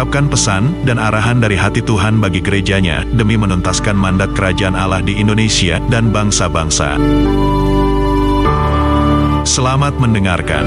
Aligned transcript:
mengungkapkan 0.00 0.32
pesan 0.32 0.64
dan 0.88 0.96
arahan 0.96 1.44
dari 1.44 1.60
hati 1.60 1.84
Tuhan 1.84 2.24
bagi 2.24 2.40
gerejanya 2.40 3.04
demi 3.04 3.36
menuntaskan 3.36 3.92
mandat 3.92 4.32
kerajaan 4.32 4.72
Allah 4.72 5.04
di 5.04 5.20
Indonesia 5.20 5.76
dan 5.92 6.08
bangsa-bangsa. 6.08 6.96
Selamat 9.44 10.00
mendengarkan. 10.00 10.64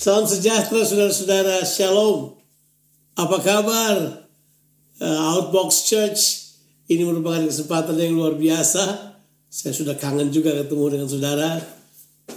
Salam 0.00 0.24
sejahtera 0.24 0.88
saudara-saudara, 0.88 1.68
shalom. 1.68 2.40
Apa 3.12 3.44
kabar? 3.44 4.24
Uh, 4.96 5.36
Outbox 5.36 5.84
Church, 5.84 6.45
ini 6.86 7.02
merupakan 7.02 7.42
kesempatan 7.42 7.98
yang 7.98 8.14
luar 8.14 8.38
biasa. 8.38 9.14
Saya 9.50 9.72
sudah 9.74 9.98
kangen 9.98 10.30
juga 10.30 10.54
ketemu 10.54 10.98
dengan 10.98 11.08
saudara. 11.10 11.58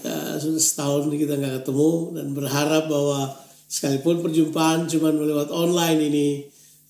Uh, 0.05 0.37
sudah 0.37 0.61
setahun 0.61 1.09
kita 1.09 1.37
nggak 1.37 1.61
ketemu 1.61 2.17
dan 2.17 2.27
berharap 2.33 2.85
bahwa 2.89 3.33
sekalipun 3.69 4.21
perjumpaan 4.21 4.89
cuma 4.89 5.13
lewat 5.13 5.49
online 5.53 5.99
ini, 6.01 6.27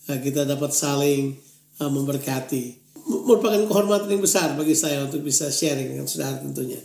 uh, 0.08 0.20
kita 0.20 0.48
dapat 0.48 0.72
saling 0.72 1.36
uh, 1.84 1.92
memberkati. 1.92 2.80
Merupakan 3.10 3.66
kehormatan 3.66 4.08
yang 4.08 4.23
besar 4.23 4.54
bagi 4.56 4.76
saya 4.78 5.04
untuk 5.04 5.23
bisa 5.23 5.50
sharing 5.50 5.96
dengan 5.96 6.08
saudara 6.08 6.40
tentunya. 6.40 6.80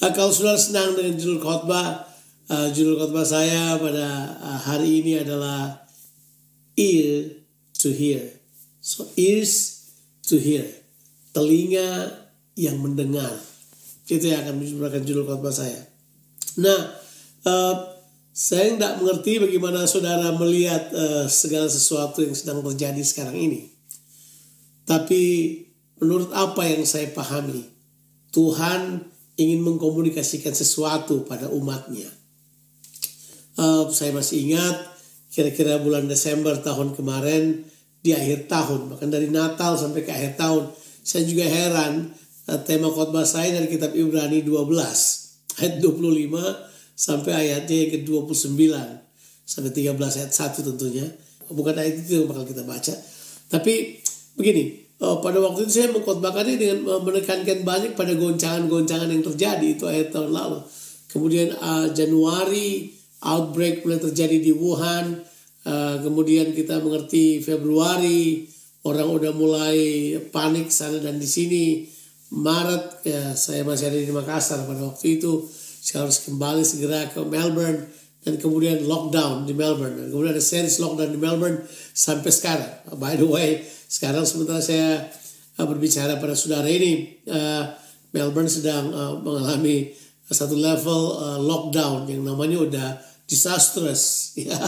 Uh, 0.00 0.12
kalau 0.16 0.32
saudara 0.32 0.56
senang 0.56 0.96
dengan 0.96 1.16
judul 1.16 1.40
khotbah, 1.44 2.08
judul 2.50 2.98
khotbah 2.98 3.22
saya 3.22 3.78
pada 3.78 4.34
hari 4.66 5.04
ini 5.04 5.22
adalah 5.22 5.86
ear 6.74 7.46
to 7.78 7.94
hear. 7.94 8.26
So 8.82 9.06
ears 9.14 9.79
to 10.30 10.38
hear. 10.38 10.62
Telinga 11.34 12.14
yang 12.54 12.78
mendengar. 12.78 13.34
Itu 14.06 14.26
yang 14.26 14.46
akan 14.46 14.62
merupakan 14.62 15.02
judul 15.02 15.26
khotbah 15.26 15.54
saya. 15.54 15.78
Nah, 16.58 16.80
uh, 17.46 17.74
saya 18.30 18.74
tidak 18.74 19.02
mengerti 19.02 19.42
bagaimana 19.42 19.86
saudara 19.86 20.34
melihat 20.34 20.90
uh, 20.94 21.26
segala 21.26 21.66
sesuatu 21.66 22.22
yang 22.22 22.34
sedang 22.34 22.62
terjadi 22.62 23.02
sekarang 23.02 23.38
ini. 23.38 23.70
Tapi 24.86 25.22
menurut 26.02 26.34
apa 26.34 26.66
yang 26.66 26.82
saya 26.82 27.10
pahami, 27.14 27.62
Tuhan 28.34 29.06
ingin 29.38 29.60
mengkomunikasikan 29.62 30.54
sesuatu 30.54 31.22
pada 31.26 31.46
umatnya. 31.50 32.10
Uh, 33.54 33.86
saya 33.94 34.10
masih 34.10 34.50
ingat 34.50 34.76
kira-kira 35.30 35.78
bulan 35.78 36.10
Desember 36.10 36.58
tahun 36.58 36.98
kemarin 36.98 37.62
di 38.00 38.16
akhir 38.16 38.48
tahun 38.48 38.88
bahkan 38.92 39.12
dari 39.12 39.28
Natal 39.28 39.76
sampai 39.76 40.04
ke 40.04 40.10
akhir 40.12 40.40
tahun. 40.40 40.72
Saya 41.00 41.24
juga 41.28 41.44
heran 41.44 42.12
eh, 42.48 42.60
tema 42.64 42.88
khotbah 42.88 43.24
saya 43.24 43.56
dari 43.56 43.68
kitab 43.68 43.92
Ibrani 43.92 44.44
12 44.44 44.68
ayat 45.60 45.74
25 45.80 46.96
sampai 46.96 47.32
ayatnya 47.32 47.76
yang 47.86 47.90
ke-29 48.00 48.60
sampai 49.44 49.70
13 49.72 49.96
ayat 49.96 50.32
1 50.32 50.68
tentunya. 50.68 51.06
Bukan 51.50 51.74
ayat 51.74 52.06
itu 52.06 52.22
yang 52.22 52.26
bakal 52.30 52.46
kita 52.46 52.62
baca. 52.62 52.94
Tapi 53.50 53.98
begini 54.38 54.80
oh, 55.02 55.18
pada 55.18 55.42
waktu 55.42 55.66
itu 55.66 55.72
saya 55.82 55.90
mengkhotbahkannya 55.90 56.54
dengan 56.60 56.78
menekankan 57.02 57.66
banyak 57.66 57.92
pada 57.98 58.12
goncangan-goncangan 58.14 59.08
yang 59.10 59.24
terjadi. 59.24 59.66
Itu 59.74 59.90
ayat 59.90 60.14
tahun 60.14 60.30
lalu. 60.30 60.62
Kemudian 61.10 61.58
uh, 61.58 61.90
Januari 61.90 62.94
outbreak 63.24 63.82
mulai 63.82 63.98
terjadi 63.98 64.36
di 64.38 64.52
Wuhan. 64.54 65.26
Uh, 65.60 66.00
kemudian 66.00 66.56
kita 66.56 66.80
mengerti 66.80 67.44
Februari 67.44 68.48
orang 68.88 69.12
udah 69.12 69.32
mulai 69.36 69.78
panik 70.32 70.72
sana 70.72 70.96
dan 71.00 71.20
di 71.20 71.28
sini. 71.28 71.64
Maret 72.30 73.02
ya 73.02 73.34
saya 73.34 73.66
masih 73.66 73.90
ada 73.90 73.98
di 73.98 74.08
Makassar 74.14 74.62
pada 74.64 74.86
waktu 74.86 75.20
itu. 75.20 75.44
Saya 75.80 76.06
harus 76.06 76.22
kembali 76.24 76.62
segera 76.62 77.10
ke 77.10 77.20
Melbourne 77.26 77.90
dan 78.22 78.38
kemudian 78.38 78.86
lockdown 78.86 79.44
di 79.44 79.52
Melbourne. 79.52 79.98
Dan 79.98 80.06
kemudian 80.14 80.32
ada 80.32 80.44
series 80.44 80.78
lockdown 80.80 81.10
di 81.12 81.20
Melbourne 81.20 81.58
sampai 81.92 82.30
sekarang. 82.30 82.72
By 82.96 83.18
the 83.18 83.26
way, 83.28 83.60
sekarang 83.90 84.24
sementara 84.24 84.62
saya 84.64 85.10
uh, 85.58 85.66
berbicara 85.66 86.16
pada 86.22 86.32
saudara 86.32 86.70
ini, 86.70 87.20
uh, 87.28 87.74
Melbourne 88.16 88.50
sedang 88.50 88.90
mengalami 89.22 89.94
satu 90.30 90.54
level 90.54 91.02
lockdown 91.42 92.10
yang 92.10 92.22
namanya 92.26 92.58
udah 92.62 92.88
disastrous 93.30 94.30
ya 94.38 94.58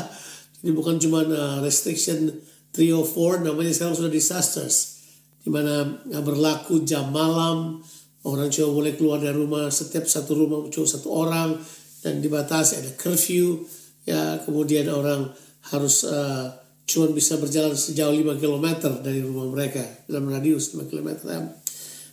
jadi 0.63 0.73
bukan 0.79 0.97
cuma 1.03 1.27
uh, 1.27 1.59
restriction 1.59 2.31
3 2.71 2.79
or 2.95 3.05
4 3.05 3.51
namanya 3.51 3.75
sekarang 3.75 3.99
sudah 3.99 4.13
disasters. 4.15 5.03
Di 5.43 5.51
mana 5.51 5.99
uh, 5.99 6.23
berlaku 6.23 6.87
jam 6.87 7.11
malam 7.11 7.83
orang 8.23 8.47
cuma 8.55 8.71
boleh 8.71 8.95
keluar 8.95 9.19
dari 9.19 9.35
rumah 9.35 9.67
setiap 9.75 10.07
satu 10.07 10.39
rumah 10.39 10.71
cuma 10.71 10.87
satu 10.87 11.11
orang 11.11 11.59
dan 12.07 12.23
dibatasi 12.23 12.79
ada 12.79 12.91
curfew 12.95 13.67
ya. 14.07 14.39
Kemudian 14.47 14.87
orang 14.87 15.35
harus 15.75 16.07
uh, 16.07 16.55
cuma 16.87 17.11
bisa 17.11 17.43
berjalan 17.43 17.75
sejauh 17.75 18.15
5 18.15 18.39
km 18.39 18.67
dari 19.03 19.19
rumah 19.19 19.51
mereka 19.51 19.83
dalam 20.07 20.31
radius 20.31 20.79
5 20.79 20.91
km 20.91 21.11
ya. 21.27 21.43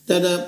dan 0.09 0.21
uh, 0.25 0.41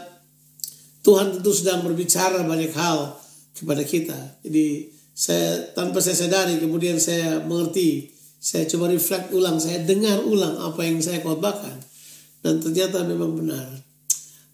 Tuhan 1.01 1.38
tentu 1.38 1.50
sedang 1.50 1.81
berbicara 1.81 2.45
banyak 2.45 2.73
hal 2.78 3.18
kepada 3.57 3.81
kita. 3.81 4.38
Jadi 4.45 4.85
saya 5.11 5.75
tanpa 5.75 5.99
saya 5.99 6.16
sadari 6.16 6.57
kemudian 6.57 6.95
saya 6.97 7.44
mengerti 7.44 8.11
saya 8.41 8.66
coba 8.66 8.89
reflect 8.89 9.29
ulang 9.38 9.61
saya 9.61 9.85
dengar 9.85 10.25
ulang 10.25 10.57
apa 10.57 10.81
yang 10.81 10.97
saya 10.97 11.22
khotbahkan. 11.22 11.77
Dan 12.41 12.57
ternyata 12.57 13.05
memang 13.05 13.38
benar. 13.38 13.69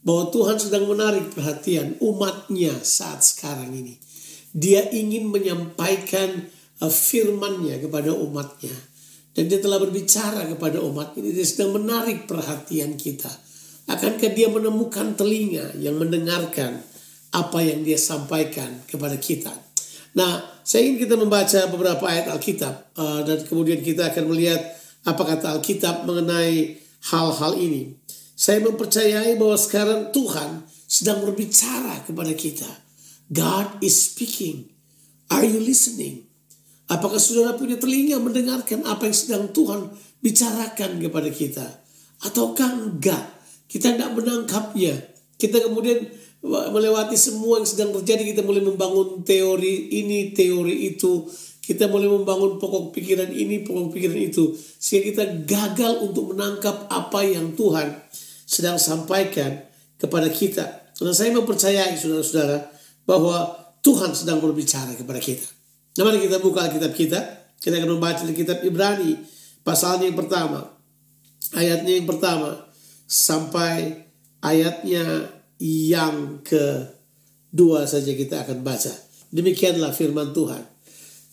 Bahwa 0.03 0.27
Tuhan 0.27 0.59
sedang 0.59 0.91
menarik 0.91 1.31
perhatian 1.31 1.95
umatnya 2.03 2.75
saat 2.83 3.23
sekarang 3.23 3.71
ini. 3.71 3.95
Dia 4.51 4.91
ingin 4.91 5.31
menyampaikan 5.31 6.51
uh, 6.83 6.91
firmannya 6.91 7.79
kepada 7.79 8.11
umatnya. 8.11 8.75
Dan 9.31 9.47
dia 9.47 9.63
telah 9.63 9.79
berbicara 9.79 10.43
kepada 10.51 10.83
umat 10.83 11.15
ini 11.15 11.31
dia 11.31 11.47
sedang 11.47 11.79
menarik 11.79 12.27
perhatian 12.27 12.99
kita. 12.99 13.31
Akankah 13.87 14.35
dia 14.35 14.51
menemukan 14.51 15.15
telinga 15.15 15.79
yang 15.79 15.95
mendengarkan 15.95 16.83
apa 17.31 17.59
yang 17.63 17.87
dia 17.87 17.95
sampaikan 17.95 18.83
kepada 18.83 19.15
kita 19.15 19.66
Nah, 20.15 20.43
saya 20.63 20.87
ingin 20.87 21.07
kita 21.07 21.15
membaca 21.19 21.59
beberapa 21.71 22.03
ayat 22.07 22.31
Alkitab 22.31 22.95
uh, 22.95 23.19
dan 23.27 23.43
kemudian 23.47 23.83
kita 23.83 24.11
akan 24.11 24.31
melihat 24.31 24.59
apa 25.07 25.23
kata 25.23 25.59
Alkitab 25.59 26.07
mengenai 26.07 26.79
hal-hal 27.11 27.53
ini. 27.55 27.95
Saya 28.37 28.61
mempercayai 28.61 29.39
bahwa 29.39 29.57
sekarang 29.57 30.13
Tuhan 30.13 30.67
sedang 30.87 31.25
berbicara 31.25 32.05
kepada 32.05 32.31
kita. 32.37 32.69
God 33.27 33.83
is 33.83 34.11
speaking. 34.11 34.71
Are 35.27 35.43
you 35.43 35.59
listening? 35.59 36.27
Apakah 36.87 37.19
saudara 37.19 37.59
punya 37.59 37.75
telinga 37.75 38.15
mendengarkan 38.23 38.87
apa 38.87 39.11
yang 39.11 39.17
sedang 39.17 39.43
Tuhan 39.51 39.91
bicarakan 40.23 41.03
kepada 41.03 41.27
kita? 41.27 41.65
Ataukah 42.23 42.71
enggak? 42.71 43.23
Kita 43.67 43.91
tidak 43.91 44.15
menangkapnya. 44.15 44.95
Kita 45.35 45.67
kemudian 45.67 46.07
melewati 46.45 47.17
semua 47.17 47.59
yang 47.61 47.67
sedang 47.67 47.91
terjadi 48.01 48.35
kita 48.35 48.41
mulai 48.45 48.61
membangun 48.61 49.25
teori 49.25 49.93
ini 50.03 50.31
teori 50.33 50.93
itu. 50.93 51.25
Kita 51.61 51.91
mulai 51.91 52.07
membangun 52.07 52.61
pokok 52.63 52.95
pikiran 52.95 53.27
ini 53.27 53.67
pokok 53.67 53.91
pikiran 53.91 54.15
itu. 54.15 54.55
Sehingga 54.55 55.03
kita 55.11 55.23
gagal 55.43 55.93
untuk 55.99 56.31
menangkap 56.31 56.87
apa 56.87 57.27
yang 57.27 57.57
Tuhan 57.59 57.91
sedang 58.47 58.79
sampaikan 58.79 59.67
kepada 59.99 60.31
kita. 60.31 60.95
Dan 60.95 61.11
saya 61.11 61.35
mempercayai 61.35 61.99
saudara-saudara 61.99 62.71
bahwa 63.03 63.51
Tuhan 63.83 64.15
sedang 64.15 64.39
berbicara 64.39 64.95
kepada 64.95 65.19
kita. 65.19 65.43
Nah 65.99 66.07
mari 66.07 66.23
kita 66.23 66.39
buka 66.39 66.71
Alkitab 66.71 66.95
kita. 66.95 67.19
Kita 67.57 67.73
akan 67.73 67.97
membaca 67.97 68.21
di 68.23 68.37
kitab 68.37 68.61
Ibrani 68.61 69.17
pasalnya 69.67 70.07
yang 70.07 70.15
pertama 70.15 70.77
ayatnya 71.51 71.99
yang 71.99 72.07
pertama 72.07 72.71
sampai 73.03 74.07
ayatnya 74.39 75.31
yang 75.61 76.41
kedua 76.45 77.85
saja 77.89 78.13
kita 78.13 78.45
akan 78.45 78.61
baca. 78.61 78.93
Demikianlah 79.33 79.91
firman 79.91 80.31
Tuhan. 80.31 80.63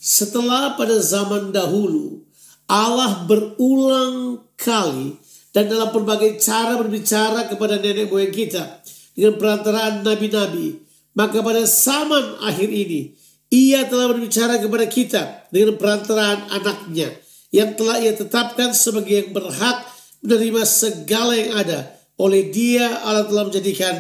Setelah 0.00 0.76
pada 0.76 1.00
zaman 1.00 1.48
dahulu 1.54 2.24
Allah 2.68 3.24
berulang 3.24 4.44
kali 4.56 5.16
dan 5.54 5.70
dalam 5.70 5.92
berbagai 5.92 6.40
cara 6.40 6.76
berbicara 6.80 7.46
kepada 7.46 7.78
nenek 7.78 8.10
moyang 8.10 8.34
kita 8.34 8.82
dengan 9.14 9.38
perantaraan 9.38 10.02
nabi-nabi 10.02 10.82
Maka 11.14 11.46
pada 11.46 11.62
zaman 11.62 12.42
akhir 12.42 12.66
ini, 12.74 13.14
ia 13.54 13.86
telah 13.86 14.10
berbicara 14.10 14.58
kepada 14.58 14.86
kita 14.90 15.22
dengan 15.54 15.78
perantaraan 15.78 16.50
anaknya 16.50 17.14
yang 17.54 17.78
telah 17.78 18.02
ia 18.02 18.18
tetapkan 18.18 18.74
sebagai 18.74 19.14
yang 19.14 19.30
berhak 19.30 19.86
menerima 20.26 20.66
segala 20.66 21.38
yang 21.38 21.54
ada. 21.54 21.93
Oleh 22.20 22.50
dia 22.54 23.02
Allah 23.02 23.26
telah 23.26 23.50
menjadikan 23.50 23.94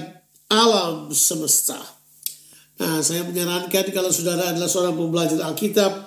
alam 0.46 1.10
semesta. 1.10 1.78
Nah, 2.78 3.02
saya 3.02 3.22
menyarankan 3.26 3.90
kalau 3.94 4.10
saudara 4.10 4.50
adalah 4.50 4.66
seorang 4.66 4.94
pembelajar 4.98 5.38
Alkitab, 5.42 6.06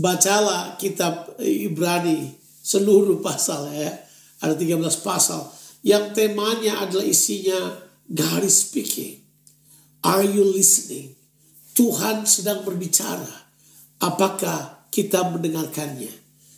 bacalah 0.00 0.76
kitab 0.76 1.36
Ibrani 1.40 2.32
seluruh 2.62 3.20
pasal 3.20 3.68
ya. 3.72 3.90
Ada 4.42 4.58
13 4.58 4.80
pasal 5.02 5.50
yang 5.82 6.14
temanya 6.14 6.82
adalah 6.86 7.06
isinya 7.06 7.58
God 8.06 8.46
is 8.46 8.70
speaking. 8.70 9.18
Are 10.02 10.22
you 10.22 10.42
listening? 10.46 11.14
Tuhan 11.74 12.26
sedang 12.26 12.66
berbicara. 12.66 13.50
Apakah 14.02 14.86
kita 14.90 15.22
mendengarkannya? 15.30 16.10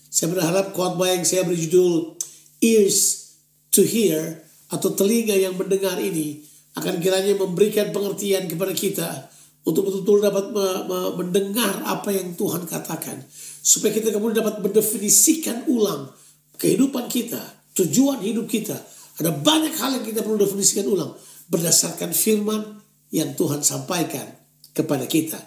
Saya 0.09 0.33
berharap 0.33 0.73
khotbah 0.73 1.13
yang 1.13 1.25
saya 1.27 1.45
berjudul 1.45 2.17
Ears 2.65 3.33
to 3.69 3.85
Hear 3.85 4.44
atau 4.75 4.91
telinga 4.99 5.39
yang 5.39 5.55
mendengar 5.55 5.95
ini 6.03 6.43
akan 6.75 6.99
kiranya 6.99 7.39
memberikan 7.39 7.95
pengertian 7.95 8.51
kepada 8.51 8.75
kita 8.75 9.09
untuk 9.63 9.87
betul-betul 9.87 10.19
dapat 10.27 10.45
mendengar 11.17 11.87
apa 11.87 12.11
yang 12.11 12.35
Tuhan 12.35 12.67
katakan 12.67 13.23
supaya 13.65 13.95
kita 13.95 14.11
kemudian 14.11 14.45
dapat 14.45 14.61
mendefinisikan 14.61 15.71
ulang 15.71 16.11
kehidupan 16.59 17.09
kita, 17.09 17.41
tujuan 17.73 18.21
hidup 18.21 18.51
kita. 18.51 18.77
Ada 19.15 19.31
banyak 19.31 19.79
hal 19.79 20.03
yang 20.03 20.05
kita 20.05 20.21
perlu 20.27 20.43
definisikan 20.43 20.91
ulang 20.91 21.15
berdasarkan 21.49 22.11
firman 22.11 22.83
yang 23.15 23.33
Tuhan 23.39 23.63
sampaikan 23.63 24.27
kepada 24.75 25.07
kita. 25.07 25.39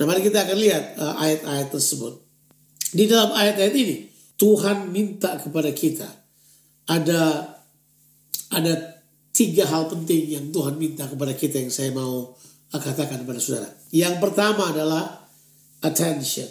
Nah 0.00 0.04
mari 0.08 0.24
kita 0.24 0.42
akan 0.42 0.56
lihat 0.56 0.84
uh, 0.96 1.14
ayat-ayat 1.20 1.68
tersebut. 1.70 2.24
Di 2.96 3.04
dalam 3.04 3.36
ayat-ayat 3.36 3.74
ini 3.76 3.96
Tuhan 4.40 4.90
minta 4.90 5.36
kepada 5.36 5.68
kita 5.70 6.08
ada 6.88 7.55
ada 8.52 9.02
tiga 9.34 9.66
hal 9.68 9.90
penting 9.90 10.32
yang 10.32 10.46
Tuhan 10.54 10.78
minta 10.80 11.04
kepada 11.06 11.34
kita 11.36 11.60
yang 11.60 11.72
saya 11.72 11.92
mau 11.92 12.32
katakan 12.70 13.24
kepada 13.24 13.40
saudara. 13.40 13.68
Yang 13.92 14.14
pertama 14.20 14.72
adalah 14.72 15.28
attention. 15.82 16.48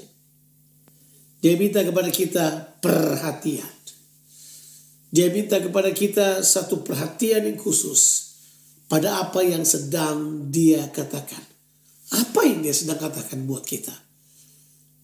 Dia 1.41 1.53
minta 1.59 1.85
kepada 1.85 2.09
kita 2.09 2.45
perhatian. 2.81 3.73
Dia 5.13 5.29
minta 5.31 5.61
kepada 5.61 5.93
kita 5.93 6.41
satu 6.41 6.81
perhatian 6.81 7.45
yang 7.45 7.59
khusus 7.61 8.33
pada 8.89 9.21
apa 9.21 9.45
yang 9.45 9.61
sedang 9.63 10.49
dia 10.49 10.89
katakan. 10.89 11.41
Apa 12.13 12.45
yang 12.45 12.65
dia 12.65 12.73
sedang 12.73 12.97
katakan 12.97 13.45
buat 13.45 13.65
kita. 13.65 13.93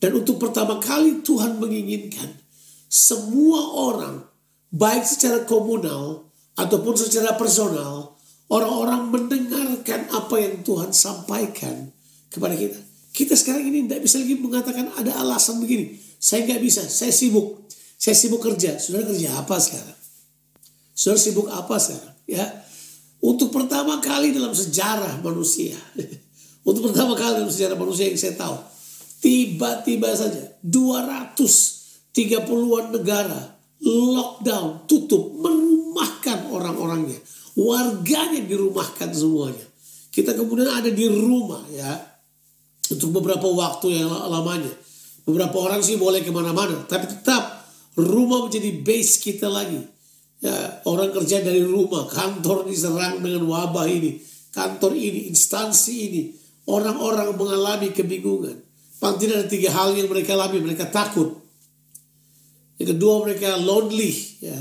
Dan 0.01 0.17
untuk 0.17 0.41
pertama 0.41 0.81
kali 0.81 1.21
Tuhan 1.21 1.61
menginginkan 1.61 2.41
semua 2.89 3.71
orang, 3.77 4.25
baik 4.73 5.05
secara 5.05 5.45
komunal 5.45 6.30
ataupun 6.61 6.93
secara 6.93 7.33
personal, 7.33 8.13
orang-orang 8.53 9.09
mendengarkan 9.09 10.05
apa 10.13 10.35
yang 10.37 10.61
Tuhan 10.61 10.93
sampaikan 10.93 11.89
kepada 12.29 12.53
kita. 12.53 12.77
Kita 13.11 13.35
sekarang 13.35 13.67
ini 13.67 13.89
tidak 13.89 14.05
bisa 14.05 14.21
lagi 14.21 14.37
mengatakan 14.37 14.93
ada 14.93 15.17
alasan 15.19 15.57
begini. 15.57 15.97
Saya 16.21 16.45
nggak 16.45 16.61
bisa, 16.61 16.85
saya 16.85 17.09
sibuk. 17.09 17.65
Saya 17.97 18.13
sibuk 18.13 18.37
kerja. 18.39 18.77
Sudah 18.77 19.01
kerja 19.03 19.41
apa 19.41 19.57
sekarang? 19.57 19.97
Sudah 20.93 21.17
sibuk 21.17 21.49
apa 21.49 21.81
sekarang? 21.81 22.13
Ya, 22.29 22.45
untuk 23.19 23.51
pertama 23.51 23.99
kali 23.99 24.31
dalam 24.31 24.53
sejarah 24.53 25.19
manusia, 25.25 25.75
untuk 26.69 26.93
pertama 26.93 27.17
kali 27.17 27.41
dalam 27.43 27.51
sejarah 27.51 27.75
manusia 27.75 28.07
yang 28.07 28.21
saya 28.21 28.37
tahu, 28.37 28.55
tiba-tiba 29.19 30.13
saja 30.13 30.55
230-an 30.63 32.85
negara 32.95 33.60
lockdown, 33.81 34.85
tutup, 34.85 35.33
merumahkan 35.41 36.53
orang-orangnya. 36.53 37.17
Warganya 37.57 38.41
dirumahkan 38.45 39.11
semuanya. 39.11 39.65
Kita 40.11 40.37
kemudian 40.37 40.69
ada 40.69 40.87
di 40.87 41.07
rumah 41.07 41.65
ya, 41.71 41.91
untuk 42.91 43.21
beberapa 43.21 43.47
waktu 43.49 44.01
yang 44.01 44.09
lamanya. 44.09 44.71
Beberapa 45.25 45.57
orang 45.61 45.81
sih 45.81 45.97
boleh 45.97 46.25
ke 46.25 46.31
mana-mana, 46.33 46.85
tapi 46.89 47.05
tetap 47.05 47.67
rumah 47.99 48.47
menjadi 48.47 48.69
base 48.81 49.21
kita 49.21 49.47
lagi 49.47 49.81
Ya, 50.41 50.81
orang 50.89 51.13
kerja 51.13 51.45
dari 51.45 51.61
rumah, 51.61 52.09
kantor 52.09 52.65
diserang 52.65 53.21
dengan 53.21 53.45
wabah 53.45 53.85
ini, 53.85 54.17
kantor 54.49 54.97
ini, 54.97 55.29
instansi 55.29 55.95
ini, 56.09 56.21
orang-orang 56.65 57.37
mengalami 57.37 57.93
kebingungan. 57.93 58.57
Paling 58.97 59.21
tidak 59.21 59.45
ada 59.45 59.47
tiga 59.49 59.69
hal 59.69 59.93
yang 59.93 60.09
mereka 60.09 60.33
alami, 60.33 60.57
mereka 60.65 60.89
takut. 60.89 61.40
Yang 62.81 62.97
kedua 62.97 63.21
mereka 63.21 63.61
lonely, 63.61 64.41
ya. 64.41 64.57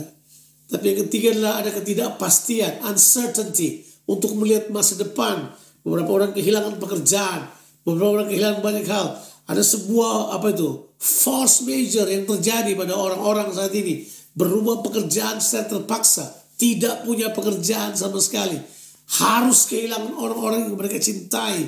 Tapi 0.68 0.84
yang 0.92 0.98
ketiga 1.08 1.32
adalah 1.32 1.64
ada 1.64 1.72
ketidakpastian, 1.72 2.84
uncertainty 2.84 3.80
untuk 4.04 4.36
melihat 4.36 4.68
masa 4.68 5.00
depan. 5.00 5.48
Beberapa 5.80 6.12
orang 6.12 6.36
kehilangan 6.36 6.76
pekerjaan, 6.76 7.48
beberapa 7.80 8.20
orang 8.20 8.28
kehilangan 8.28 8.60
banyak 8.60 8.84
hal. 8.92 9.16
Ada 9.48 9.64
sebuah 9.64 10.36
apa 10.36 10.52
itu 10.52 10.92
force 11.00 11.64
major 11.64 12.04
yang 12.12 12.28
terjadi 12.28 12.76
pada 12.76 12.92
orang-orang 12.92 13.48
saat 13.56 13.72
ini 13.72 14.04
berubah 14.36 14.84
pekerjaan 14.84 15.40
secara 15.40 15.80
terpaksa, 15.80 16.28
tidak 16.60 17.08
punya 17.08 17.32
pekerjaan 17.32 17.96
sama 17.96 18.20
sekali, 18.20 18.60
harus 19.16 19.64
kehilangan 19.64 20.12
orang-orang 20.12 20.68
yang 20.68 20.76
mereka 20.76 21.00
cintai. 21.00 21.66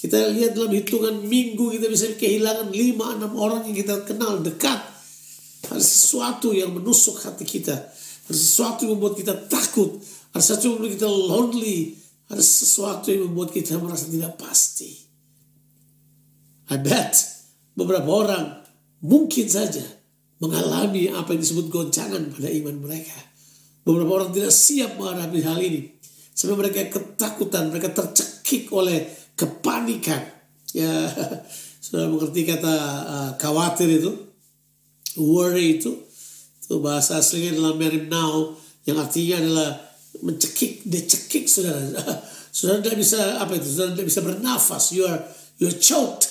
Kita 0.00 0.16
lihat 0.32 0.56
dalam 0.56 0.72
hitungan 0.72 1.28
minggu 1.28 1.76
kita 1.76 1.92
bisa 1.92 2.08
kehilangan 2.16 2.72
5-6 2.72 3.36
orang 3.36 3.68
yang 3.68 3.76
kita 3.76 3.94
kenal 4.08 4.40
dekat. 4.40 4.80
Ada 5.68 5.82
sesuatu 5.82 6.56
yang 6.56 6.72
menusuk 6.72 7.20
hati 7.20 7.44
kita. 7.44 7.76
Ada 8.30 8.36
sesuatu 8.36 8.88
yang 8.88 8.96
membuat 8.96 9.20
kita 9.20 9.34
takut. 9.50 10.00
Ada 10.32 10.40
sesuatu 10.40 10.64
yang 10.70 10.74
membuat 10.80 10.94
kita 10.96 11.08
lonely. 11.10 11.78
Ada 12.30 12.42
sesuatu 12.42 13.06
yang 13.12 13.22
membuat 13.28 13.50
kita 13.52 13.76
merasa 13.76 14.08
tidak 14.08 14.38
pasti. 14.40 15.10
I 16.70 16.78
bet 16.78 17.18
beberapa 17.74 18.06
orang 18.06 18.62
mungkin 19.02 19.50
saja 19.50 19.82
mengalami 20.38 21.10
apa 21.10 21.34
yang 21.34 21.42
disebut 21.42 21.66
goncangan 21.68 22.30
pada 22.30 22.48
iman 22.48 22.76
mereka. 22.78 23.18
Beberapa 23.82 24.22
orang 24.22 24.30
tidak 24.30 24.54
siap 24.54 24.96
menghadapi 24.96 25.40
hal 25.42 25.58
ini. 25.60 25.98
Sampai 26.30 26.56
mereka 26.56 26.86
ketakutan, 26.88 27.68
mereka 27.68 27.92
tercekik 27.92 28.70
oleh 28.72 29.04
kepanikan. 29.36 30.22
Ya, 30.72 31.10
sudah 31.84 32.08
mengerti 32.08 32.46
kata 32.46 32.74
uh, 33.04 33.30
khawatir 33.36 33.90
itu, 33.90 34.29
worry 35.18 35.80
itu, 35.80 35.96
itu 36.62 36.74
bahasa 36.78 37.18
aslinya 37.18 37.58
adalah 37.58 37.74
now 38.06 38.54
yang 38.86 38.98
artinya 39.00 39.42
adalah 39.42 39.70
mencekik, 40.22 40.86
decekik 40.86 41.46
saudara. 41.50 41.82
saudara 42.56 42.82
tidak 42.82 42.98
bisa 43.00 43.40
apa 43.42 43.52
itu, 43.58 43.66
saudara 43.66 43.94
tidak 43.98 44.08
bisa 44.10 44.20
bernafas, 44.22 44.84
you 44.94 45.02
are 45.06 45.20
you 45.58 45.66
are 45.66 45.78
choked, 45.78 46.30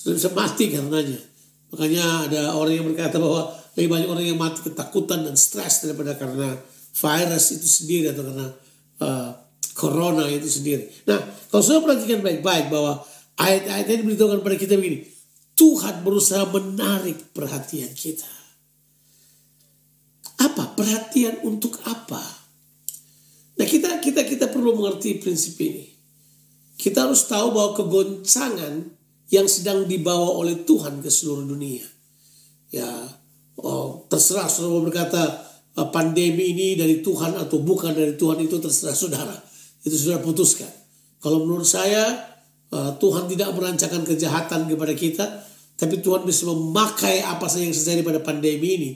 saudara 0.00 0.18
bisa 0.18 0.30
mati 0.34 0.64
karenanya. 0.70 1.20
Makanya 1.68 2.04
ada 2.30 2.40
orang 2.56 2.74
yang 2.80 2.86
berkata 2.88 3.20
bahwa 3.20 3.52
lebih 3.76 3.88
banyak 3.92 4.08
orang 4.08 4.24
yang 4.24 4.38
mati 4.40 4.64
ketakutan 4.64 5.22
dan 5.22 5.36
stres 5.36 5.84
daripada 5.84 6.16
karena 6.16 6.56
virus 6.98 7.44
itu 7.54 7.68
sendiri 7.68 8.06
atau 8.10 8.24
karena 8.26 8.46
uh, 9.04 9.30
corona 9.78 10.26
itu 10.26 10.48
sendiri. 10.50 10.90
Nah, 11.06 11.22
kalau 11.52 11.62
sudah 11.62 11.84
perhatikan 11.84 12.18
baik-baik 12.24 12.72
bahwa 12.72 12.98
ayat-ayat 13.38 13.86
ini 13.86 14.02
beritahukan 14.02 14.42
pada 14.42 14.56
kita 14.58 14.74
begini. 14.74 15.06
Tuhan 15.58 16.06
berusaha 16.06 16.46
menarik 16.54 17.34
perhatian 17.34 17.90
kita. 17.90 18.30
Apa? 20.38 20.78
Perhatian 20.78 21.42
untuk 21.42 21.82
apa? 21.82 22.22
Nah, 23.58 23.66
kita 23.66 23.98
kita 23.98 24.22
kita 24.22 24.46
perlu 24.54 24.78
mengerti 24.78 25.18
prinsip 25.18 25.58
ini. 25.58 25.90
Kita 26.78 27.10
harus 27.10 27.26
tahu 27.26 27.50
bahwa 27.50 27.74
kegoncangan 27.74 28.86
yang 29.34 29.50
sedang 29.50 29.90
dibawa 29.90 30.38
oleh 30.38 30.62
Tuhan 30.62 31.02
ke 31.02 31.10
seluruh 31.10 31.42
dunia. 31.42 31.82
Ya, 32.70 32.86
oh, 33.58 34.06
terserah 34.06 34.46
saudara 34.46 34.86
berkata 34.86 35.22
ah, 35.74 35.88
pandemi 35.90 36.54
ini 36.54 36.78
dari 36.78 37.02
Tuhan 37.02 37.34
atau 37.34 37.58
bukan 37.58 37.98
dari 37.98 38.14
Tuhan 38.14 38.38
itu 38.46 38.62
terserah 38.62 38.94
saudara. 38.94 39.34
Itu 39.82 39.98
sudah 39.98 40.22
putuskan. 40.22 40.70
Kalau 41.18 41.42
menurut 41.42 41.66
saya 41.66 42.14
ah, 42.70 42.94
Tuhan 42.94 43.26
tidak 43.26 43.50
merancangkan 43.58 44.06
kejahatan 44.06 44.70
kepada 44.70 44.94
kita, 44.94 45.26
tapi 45.78 46.02
Tuhan 46.02 46.26
bisa 46.26 46.50
memakai 46.50 47.22
apa 47.22 47.46
saja 47.46 47.62
yang 47.62 47.72
terjadi 47.72 48.02
pada 48.02 48.18
pandemi 48.18 48.68
ini 48.74 48.90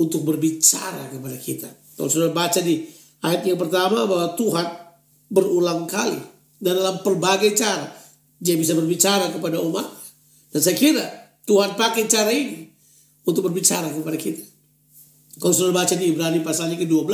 untuk 0.00 0.24
berbicara 0.24 1.12
kepada 1.12 1.36
kita. 1.36 1.68
Kalau 2.00 2.08
sudah 2.08 2.32
baca 2.32 2.64
di 2.64 2.88
ayat 3.20 3.44
yang 3.44 3.60
pertama 3.60 4.08
bahwa 4.08 4.32
Tuhan 4.32 4.66
berulang 5.28 5.84
kali 5.84 6.16
dan 6.64 6.80
dalam 6.80 7.04
berbagai 7.04 7.52
cara 7.52 7.92
dia 8.40 8.56
bisa 8.56 8.72
berbicara 8.72 9.28
kepada 9.30 9.60
umat. 9.60 9.84
Dan 10.48 10.60
saya 10.64 10.76
kira 10.76 11.04
Tuhan 11.44 11.76
pakai 11.76 12.08
cara 12.08 12.32
ini 12.32 12.72
untuk 13.28 13.44
berbicara 13.52 13.92
kepada 13.92 14.16
kita. 14.16 14.44
Kalau 15.36 15.52
sudah 15.52 15.74
baca 15.74 15.92
di 15.98 16.14
Ibrani 16.14 16.40
pasalnya 16.40 16.78
ke-12, 16.78 17.10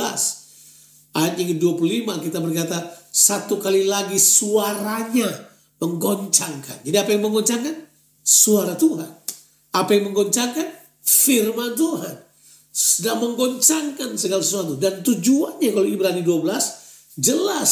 ayat 1.17 1.33
yang 1.41 1.57
ke-25 1.57 2.07
kita 2.29 2.37
berkata, 2.37 2.77
satu 3.09 3.57
kali 3.57 3.89
lagi 3.89 4.21
suaranya 4.21 5.27
menggoncangkan. 5.81 6.85
Jadi 6.85 6.95
apa 7.01 7.09
yang 7.11 7.25
menggoncangkan? 7.25 7.90
Suara 8.21 8.77
Tuhan. 8.77 9.09
Apa 9.75 9.89
yang 9.97 10.11
menggoncangkan? 10.11 10.67
Firman 11.01 11.73
Tuhan. 11.73 12.15
Sedang 12.71 13.19
menggoncangkan 13.25 14.15
segala 14.15 14.41
sesuatu. 14.45 14.77
Dan 14.77 15.01
tujuannya 15.01 15.69
kalau 15.73 15.87
Ibrani 15.87 16.21
12 16.23 17.19
jelas. 17.19 17.71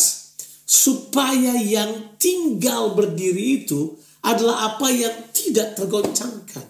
Supaya 0.69 1.57
yang 1.57 2.17
tinggal 2.21 2.93
berdiri 2.93 3.65
itu 3.65 3.97
adalah 4.21 4.75
apa 4.75 4.91
yang 4.93 5.33
tidak 5.33 5.73
tergoncangkan. 5.79 6.65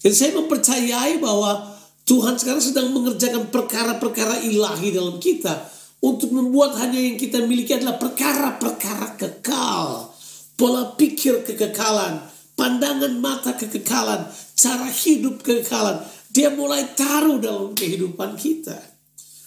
Jadi 0.00 0.14
saya 0.14 0.32
mempercayai 0.36 1.20
bahwa 1.20 1.74
Tuhan 2.04 2.36
sekarang 2.36 2.60
sedang 2.60 2.92
mengerjakan 2.92 3.48
perkara-perkara 3.48 4.44
ilahi 4.44 4.92
dalam 4.92 5.16
kita 5.16 5.64
untuk 6.04 6.36
membuat 6.36 6.76
hanya 6.84 7.00
yang 7.00 7.16
kita 7.16 7.40
miliki 7.48 7.80
adalah 7.80 7.96
perkara-perkara 7.96 9.16
kekal. 9.16 10.12
Pola 10.54 10.92
pikir 10.94 11.42
kekekalan, 11.48 12.20
pandangan 12.54 13.14
mata 13.18 13.54
kekekalan, 13.54 14.26
cara 14.54 14.88
hidup 14.90 15.42
kekekalan. 15.42 16.02
Dia 16.34 16.50
mulai 16.50 16.94
taruh 16.98 17.38
dalam 17.38 17.74
kehidupan 17.78 18.34
kita. 18.34 18.74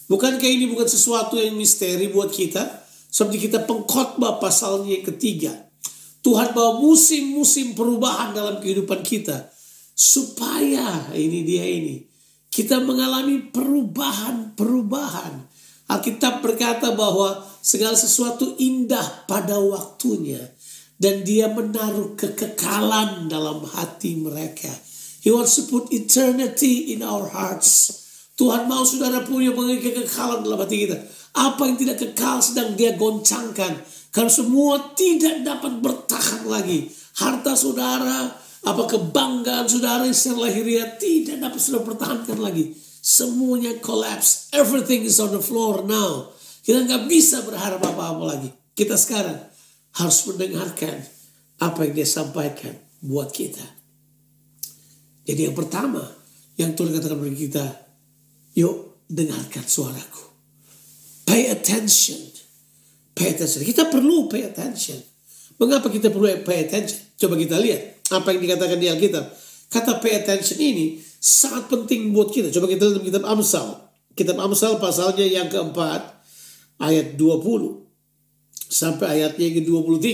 Bukankah 0.07 0.47
ini 0.47 0.71
bukan 0.71 0.87
sesuatu 0.87 1.35
yang 1.35 1.59
misteri 1.59 2.07
buat 2.07 2.31
kita? 2.31 2.87
Seperti 3.11 3.51
kita 3.51 3.67
pengkhotbah 3.67 4.39
pasalnya 4.39 4.95
yang 4.95 5.03
ketiga. 5.03 5.51
Tuhan 6.23 6.55
bawa 6.55 6.79
musim-musim 6.79 7.75
perubahan 7.75 8.31
dalam 8.31 8.63
kehidupan 8.63 9.03
kita. 9.03 9.51
Supaya 9.95 11.11
ini 11.11 11.43
dia 11.43 11.67
ini. 11.67 12.07
Kita 12.47 12.79
mengalami 12.79 13.51
perubahan-perubahan. 13.51 15.33
Alkitab 15.87 16.43
berkata 16.43 16.91
bahwa 16.95 17.43
segala 17.63 17.95
sesuatu 17.95 18.55
indah 18.59 19.27
pada 19.27 19.59
waktunya. 19.59 20.39
Dan 20.97 21.21
dia 21.21 21.45
menaruh 21.53 22.17
kekekalan 22.17 23.29
dalam 23.29 23.61
hati 23.61 24.17
mereka. 24.17 24.69
He 25.21 25.29
wants 25.29 25.61
to 25.61 25.69
put 25.69 25.93
eternity 25.93 26.93
in 26.93 27.05
our 27.05 27.29
hearts. 27.29 27.93
Tuhan 28.37 28.65
mau 28.65 28.81
saudara 28.81 29.21
punya 29.21 29.53
kekekalan 29.53 30.41
dalam 30.41 30.57
hati 30.57 30.89
kita. 30.89 30.97
Apa 31.37 31.69
yang 31.69 31.77
tidak 31.77 32.01
kekal 32.01 32.41
sedang 32.41 32.73
dia 32.73 32.97
goncangkan. 32.97 33.77
Karena 34.09 34.31
semua 34.33 34.97
tidak 34.97 35.45
dapat 35.45 35.77
bertahan 35.77 36.49
lagi. 36.49 36.89
Harta 37.17 37.53
saudara, 37.53 38.33
apa 38.65 38.83
kebanggaan 38.89 39.69
saudara 39.69 40.05
yang 40.09 40.37
lahiriah 40.37 40.97
tidak 40.97 41.37
dapat 41.37 41.59
sudah 41.61 41.81
pertahankan 41.85 42.41
lagi. 42.41 42.73
Semuanya 43.01 43.77
collapse. 43.79 44.49
Everything 44.51 45.05
is 45.05 45.21
on 45.21 45.31
the 45.31 45.41
floor 45.41 45.85
now. 45.85 46.33
Kita 46.65 46.83
nggak 46.83 47.05
bisa 47.07 47.45
berharap 47.45 47.79
apa-apa 47.79 48.23
lagi. 48.27 48.49
Kita 48.73 48.99
sekarang 48.99 49.56
harus 49.97 50.19
mendengarkan 50.29 51.01
apa 51.57 51.79
yang 51.89 51.93
dia 51.97 52.07
sampaikan 52.07 52.73
buat 53.01 53.33
kita. 53.33 53.65
Jadi 55.25 55.49
yang 55.49 55.55
pertama 55.57 56.05
yang 56.55 56.77
Tuhan 56.77 56.93
katakan 56.93 57.17
bagi 57.17 57.49
kita, 57.49 57.65
yuk 58.53 59.05
dengarkan 59.09 59.65
suaraku. 59.65 60.23
Pay 61.27 61.51
attention. 61.51 62.21
Pay 63.17 63.35
attention. 63.35 63.61
Kita 63.65 63.89
perlu 63.89 64.29
pay 64.29 64.47
attention. 64.47 65.01
Mengapa 65.57 65.89
kita 65.89 66.13
perlu 66.13 66.29
pay 66.45 66.69
attention? 66.69 67.01
Coba 67.17 67.33
kita 67.35 67.57
lihat 67.57 68.05
apa 68.13 68.31
yang 68.31 68.41
dikatakan 68.45 68.77
di 68.77 68.87
Alkitab. 68.87 69.25
Kata 69.67 69.99
pay 69.99 70.23
attention 70.23 70.57
ini 70.61 71.01
sangat 71.19 71.67
penting 71.67 72.13
buat 72.13 72.31
kita. 72.31 72.53
Coba 72.53 72.69
kita 72.69 72.87
lihat 72.87 73.03
kitab 73.03 73.25
Amsal. 73.25 73.89
Kitab 74.13 74.37
Amsal 74.39 74.79
pasalnya 74.79 75.25
yang 75.25 75.49
keempat 75.49 76.21
ayat 76.79 77.17
20 77.19 77.86
sampai 78.67 79.19
ayatnya 79.19 79.43
yang 79.47 79.57
ke-23. 79.63 80.07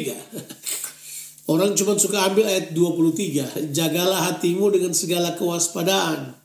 Orang 1.52 1.76
cuma 1.76 2.00
suka 2.00 2.32
ambil 2.32 2.48
ayat 2.48 2.72
23. 2.72 3.76
Jagalah 3.76 4.32
hatimu 4.32 4.72
dengan 4.72 4.96
segala 4.96 5.36
kewaspadaan. 5.36 6.40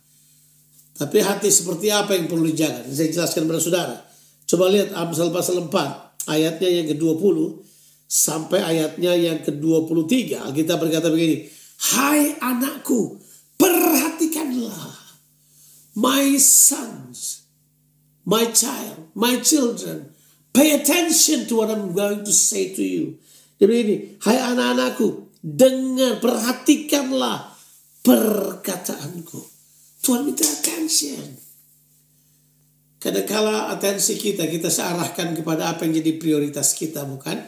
Tapi 0.99 1.23
hati 1.23 1.47
seperti 1.47 1.95
apa 1.95 2.19
yang 2.19 2.27
perlu 2.27 2.51
dijaga? 2.51 2.83
Saya 2.91 3.15
jelaskan 3.15 3.47
kepada 3.47 3.63
saudara. 3.63 3.97
Coba 4.49 4.67
lihat 4.75 4.91
Amsal 4.99 5.31
pasal 5.31 5.63
4 5.71 6.27
ayatnya 6.27 6.69
yang 6.83 6.87
ke-20 6.91 7.63
sampai 8.11 8.59
ayatnya 8.65 9.15
yang 9.15 9.39
ke-23. 9.47 10.43
Kita 10.51 10.75
berkata 10.81 11.13
begini, 11.13 11.47
Hai 11.79 12.35
anakku, 12.43 13.23
perhatikanlah 13.55 14.99
my 15.95 16.35
sons, 16.39 17.47
my 18.27 18.51
child, 18.51 19.11
my 19.15 19.39
children. 19.39 20.08
Pay 20.59 20.75
attention 20.75 21.47
to 21.47 21.63
what 21.63 21.71
I'm 21.71 21.95
going 21.95 22.27
to 22.27 22.35
say 22.35 22.75
to 22.75 22.83
you. 22.83 23.15
Jadi 23.63 23.75
ini, 23.79 23.97
hai 24.27 24.43
anak-anakku, 24.43 25.39
dengar, 25.39 26.19
perhatikanlah 26.19 27.55
perkataanku. 28.03 29.39
Tuhan 30.03 30.27
minta 30.27 30.43
attention. 30.43 31.39
Kadangkala 32.99 33.71
atensi 33.71 34.19
kita, 34.19 34.51
kita 34.51 34.67
searahkan 34.67 35.39
kepada 35.39 35.71
apa 35.71 35.87
yang 35.87 36.03
jadi 36.03 36.19
prioritas 36.19 36.75
kita, 36.75 37.07
bukan? 37.07 37.39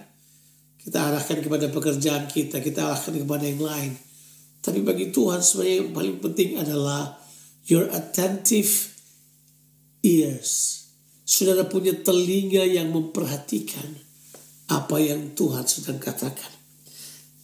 Kita 0.79 1.11
arahkan 1.11 1.43
kepada 1.43 1.67
pekerjaan 1.67 2.31
kita, 2.31 2.63
kita 2.63 2.95
arahkan 2.95 3.19
kepada 3.19 3.43
yang 3.43 3.59
lain. 3.59 3.91
Tapi 4.63 4.87
bagi 4.87 5.11
Tuhan 5.11 5.43
sebenarnya 5.43 5.77
yang 5.83 5.91
paling 5.91 6.17
penting 6.23 6.51
adalah 6.63 7.19
your 7.67 7.91
attentive 7.91 8.95
ears. 10.07 10.80
Saudara 11.31 11.63
punya 11.63 11.95
telinga 11.95 12.67
yang 12.67 12.91
memperhatikan 12.91 13.87
apa 14.67 14.99
yang 14.99 15.31
Tuhan 15.39 15.63
sedang 15.63 16.03
katakan. 16.03 16.51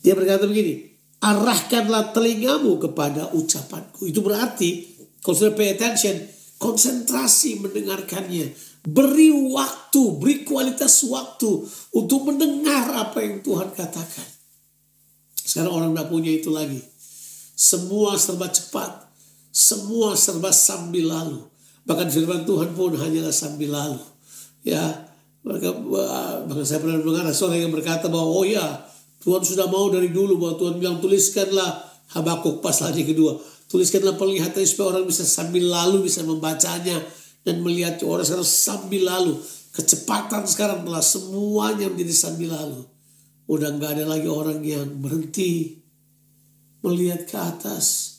Dia 0.02 0.18
berkata 0.18 0.50
begini, 0.50 0.90
arahkanlah 1.22 2.10
telingamu 2.10 2.82
kepada 2.82 3.30
ucapanku. 3.30 4.10
Itu 4.10 4.26
berarti, 4.26 4.90
kalau 5.22 5.38
saudara 5.38 5.54
pay 5.54 5.78
attention, 5.78 6.18
konsentrasi 6.58 7.62
mendengarkannya. 7.62 8.50
Beri 8.82 9.30
waktu, 9.54 10.02
beri 10.18 10.42
kualitas 10.42 11.06
waktu 11.06 11.62
untuk 11.94 12.26
mendengar 12.26 12.90
apa 12.90 13.22
yang 13.22 13.38
Tuhan 13.38 13.70
katakan. 13.70 14.26
Sekarang 15.34 15.78
orang 15.78 15.90
tidak 15.94 16.10
punya 16.10 16.30
itu 16.34 16.50
lagi. 16.50 16.82
Semua 17.54 18.18
serba 18.18 18.50
cepat. 18.50 19.10
Semua 19.54 20.18
serba 20.18 20.50
sambil 20.50 21.06
lalu. 21.06 21.42
Bahkan 21.86 22.10
firman 22.10 22.42
Tuhan 22.42 22.74
pun 22.74 22.98
hanyalah 22.98 23.30
sambil 23.30 23.70
lalu. 23.70 24.02
Ya, 24.66 24.82
mereka, 25.46 25.70
bahkan 26.50 26.66
saya 26.66 26.82
pernah 26.82 26.98
mendengar 26.98 27.30
seorang 27.30 27.62
yang 27.62 27.70
berkata 27.70 28.10
bahwa 28.10 28.42
oh 28.42 28.42
ya 28.42 28.82
Tuhan 29.22 29.46
sudah 29.46 29.70
mau 29.70 29.86
dari 29.86 30.10
dulu 30.10 30.42
bahwa 30.42 30.58
Tuhan 30.58 30.74
bilang 30.82 30.98
tuliskanlah 30.98 31.86
Habakuk 32.06 32.62
pasalnya 32.62 33.02
kedua 33.02 33.38
Tuliskanlah 33.66 34.14
penglihatan 34.14 34.62
supaya 34.62 34.98
orang 34.98 35.10
bisa 35.10 35.26
sambil 35.26 35.66
lalu 35.66 36.06
bisa 36.06 36.22
membacanya 36.22 37.02
dan 37.42 37.62
melihat 37.66 37.98
orang 38.06 38.22
sekarang 38.22 38.46
sambil 38.46 39.02
lalu. 39.06 39.42
Kecepatan 39.74 40.46
sekarang 40.46 40.86
telah 40.86 41.02
semuanya 41.02 41.90
menjadi 41.90 42.14
sambil 42.14 42.54
lalu. 42.54 42.86
Udah 43.50 43.74
nggak 43.74 43.98
ada 43.98 44.04
lagi 44.06 44.30
orang 44.30 44.62
yang 44.62 44.86
berhenti 45.02 45.82
melihat 46.86 47.26
ke 47.26 47.38
atas. 47.38 48.15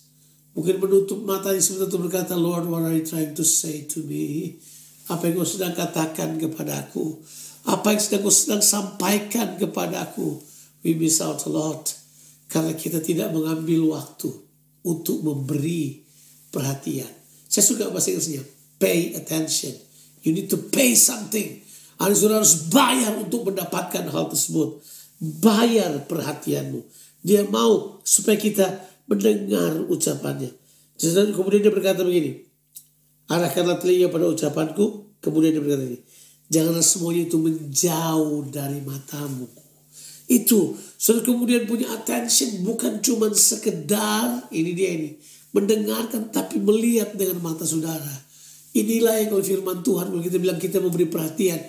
Mungkin 0.57 0.81
menutup 0.81 1.21
matanya 1.21 1.61
sebentar 1.61 1.85
untuk 1.85 2.09
berkata, 2.09 2.33
Lord, 2.33 2.65
what 2.65 2.81
are 2.81 2.97
you 2.97 3.05
trying 3.05 3.37
to 3.37 3.45
say 3.45 3.85
to 3.93 4.01
me? 4.01 4.57
Apa 5.05 5.29
yang 5.29 5.37
kau 5.37 5.45
sedang 5.45 5.77
katakan 5.77 6.41
kepadaku? 6.41 7.21
Apa 7.69 7.93
yang 7.93 8.01
sedang 8.01 8.25
kau 8.25 8.33
sedang 8.33 8.65
sampaikan 8.65 9.53
kepadaku? 9.61 10.41
We 10.81 10.97
miss 10.97 11.21
out 11.21 11.45
a 11.45 11.51
lot. 11.53 11.93
Karena 12.49 12.73
kita 12.73 13.05
tidak 13.05 13.29
mengambil 13.37 14.01
waktu 14.01 14.33
untuk 14.81 15.21
memberi 15.21 16.01
perhatian. 16.49 17.11
Saya 17.45 17.61
suka 17.61 17.93
bahasa 17.93 18.09
Inggrisnya. 18.09 18.41
Pay 18.81 19.13
attention. 19.13 19.77
You 20.25 20.33
need 20.33 20.49
to 20.49 20.57
pay 20.57 20.97
something. 20.97 21.61
Anda 22.01 22.17
sudah 22.17 22.41
harus 22.41 22.65
bayar 22.73 23.13
untuk 23.13 23.45
mendapatkan 23.45 24.09
hal 24.09 24.25
tersebut. 24.33 24.81
Bayar 25.21 26.01
perhatianmu. 26.09 26.81
Dia 27.21 27.45
mau 27.45 28.01
supaya 28.01 28.41
kita 28.41 28.65
mendengar 29.07 29.87
ucapannya. 29.87 30.51
Kemudian 30.99 31.61
dia 31.63 31.73
berkata 31.73 32.03
begini. 32.03 32.43
Arahkanlah 33.27 33.79
telinga 33.79 34.07
pada 34.11 34.27
ucapanku. 34.27 35.17
Kemudian 35.19 35.57
dia 35.57 35.63
berkata 35.63 35.83
ini. 35.83 35.99
Janganlah 36.47 36.85
semuanya 36.85 37.27
itu 37.27 37.37
menjauh 37.39 38.47
dari 38.47 38.79
matamu. 38.83 39.47
Itu. 40.27 40.75
Saudara 40.99 41.27
kemudian 41.27 41.63
punya 41.67 41.91
attention 41.91 42.63
bukan 42.63 42.99
cuma 43.03 43.31
sekedar 43.31 44.47
ini 44.51 44.71
dia 44.75 44.89
ini. 44.95 45.09
Mendengarkan 45.55 46.31
tapi 46.31 46.59
melihat 46.59 47.15
dengan 47.15 47.39
mata 47.43 47.63
saudara. 47.63 48.27
Inilah 48.75 49.23
yang 49.23 49.33
kalau 49.33 49.43
firman 49.43 49.79
Tuhan 49.81 50.11
kalau 50.11 50.23
kita 50.23 50.37
bilang 50.39 50.59
kita 50.59 50.83
memberi 50.83 51.07
perhatian. 51.07 51.59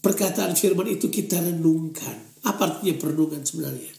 Perkataan 0.00 0.56
firman 0.56 0.88
itu 0.88 1.12
kita 1.12 1.36
renungkan. 1.44 2.40
Apa 2.48 2.72
artinya 2.72 2.96
perenungan 2.96 3.44
sebenarnya? 3.44 3.92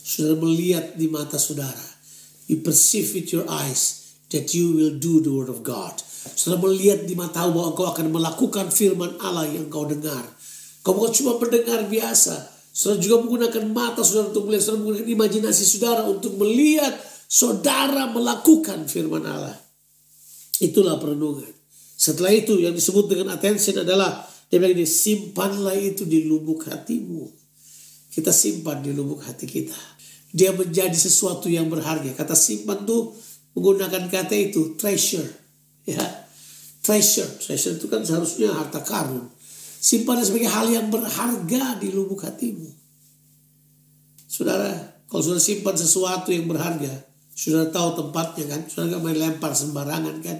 Saudara 0.00 0.40
melihat 0.40 0.96
di 0.96 1.04
mata 1.12 1.36
saudara. 1.36 1.97
You 2.48 2.64
perceive 2.64 3.12
with 3.12 3.28
your 3.30 3.44
eyes 3.46 4.16
that 4.32 4.56
you 4.56 4.72
will 4.72 4.96
do 4.96 5.20
the 5.20 5.30
word 5.30 5.52
of 5.52 5.60
God. 5.60 6.00
Saudara 6.34 6.64
melihat 6.64 7.04
di 7.04 7.12
mata 7.12 7.44
bahwa 7.46 7.76
engkau 7.76 7.86
akan 7.92 8.08
melakukan 8.08 8.72
firman 8.72 9.20
Allah 9.20 9.48
yang 9.48 9.68
kau 9.68 9.84
dengar. 9.84 10.24
Kau 10.80 10.96
bukan 10.96 11.12
cuma 11.12 11.36
mendengar 11.36 11.84
biasa, 11.84 12.58
Saudara 12.78 13.02
juga 13.02 13.16
menggunakan 13.26 13.64
mata 13.74 14.06
saudara 14.06 14.30
untuk 14.30 14.46
melihat. 14.46 14.62
Saudara 14.62 14.78
menggunakan 14.86 15.08
imajinasi 15.10 15.64
saudara 15.66 16.02
untuk 16.06 16.32
melihat 16.38 16.94
saudara 17.26 18.06
melakukan 18.06 18.86
firman 18.86 19.26
Allah. 19.26 19.58
Itulah 20.62 21.02
perenungan. 21.02 21.50
Setelah 21.98 22.30
itu 22.30 22.62
yang 22.62 22.78
disebut 22.78 23.10
dengan 23.10 23.34
attention 23.34 23.82
adalah 23.82 24.22
dia 24.46 24.62
bilang 24.62 24.78
ini 24.78 24.86
simpanlah 24.86 25.74
itu 25.74 26.06
di 26.06 26.30
lubuk 26.30 26.70
hatimu. 26.70 27.26
Kita 28.14 28.30
simpan 28.30 28.78
di 28.78 28.94
lubuk 28.94 29.26
hati 29.26 29.50
kita. 29.50 29.97
Dia 30.32 30.52
menjadi 30.52 30.94
sesuatu 30.94 31.48
yang 31.48 31.72
berharga. 31.72 32.12
Kata 32.12 32.36
simpan 32.36 32.84
tuh 32.84 33.16
menggunakan 33.56 34.12
kata 34.12 34.34
itu 34.36 34.76
treasure. 34.76 35.26
Ya, 35.88 36.04
treasure. 36.84 37.28
Treasure 37.40 37.80
itu 37.80 37.86
kan 37.88 38.04
seharusnya 38.04 38.52
harta 38.52 38.84
karun. 38.84 39.28
Simpan 39.78 40.20
sebagai 40.20 40.50
hal 40.50 40.68
yang 40.68 40.90
berharga 40.90 41.78
di 41.80 41.88
lubuk 41.94 42.26
hatimu. 42.26 42.68
Saudara, 44.28 44.98
kalau 45.08 45.24
sudah 45.24 45.40
simpan 45.40 45.72
sesuatu 45.72 46.28
yang 46.28 46.44
berharga, 46.44 47.08
sudah 47.32 47.72
tahu 47.72 47.96
tempatnya 47.96 48.44
kan, 48.50 48.60
sudah 48.68 48.84
nggak 48.92 49.02
main 49.06 49.16
lempar 49.16 49.56
sembarangan 49.56 50.20
kan, 50.20 50.38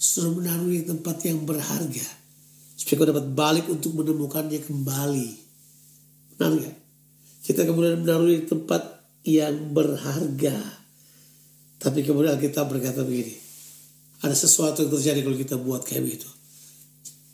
sudah 0.00 0.34
menaruh 0.34 0.72
di 0.72 0.82
tempat 0.82 1.22
yang 1.22 1.46
berharga, 1.46 2.06
supaya 2.74 2.94
kau 2.98 3.08
dapat 3.12 3.26
balik 3.36 3.66
untuk 3.70 3.94
menemukannya 3.94 4.58
kembali. 4.66 5.30
Benar 6.34 6.50
nggak? 6.58 6.76
Kita 7.42 7.66
kemudian 7.66 8.06
menaruh 8.06 8.30
di 8.30 8.46
tempat 8.46 9.02
yang 9.26 9.74
berharga. 9.74 10.56
Tapi 11.82 12.06
kemudian 12.06 12.38
kita 12.38 12.62
berkata 12.62 13.02
begini, 13.02 13.34
ada 14.22 14.34
sesuatu 14.34 14.86
yang 14.86 14.90
terjadi 14.94 15.26
kalau 15.26 15.38
kita 15.38 15.58
buat 15.58 15.82
kayak 15.82 16.06
begitu 16.06 16.30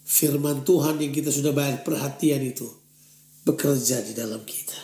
firman 0.08 0.64
Tuhan 0.64 0.96
yang 0.98 1.12
kita 1.12 1.28
sudah 1.28 1.52
bayar 1.52 1.84
perhatian 1.84 2.40
itu 2.40 2.64
bekerja 3.44 4.00
di 4.00 4.16
dalam 4.16 4.40
kita. 4.42 4.80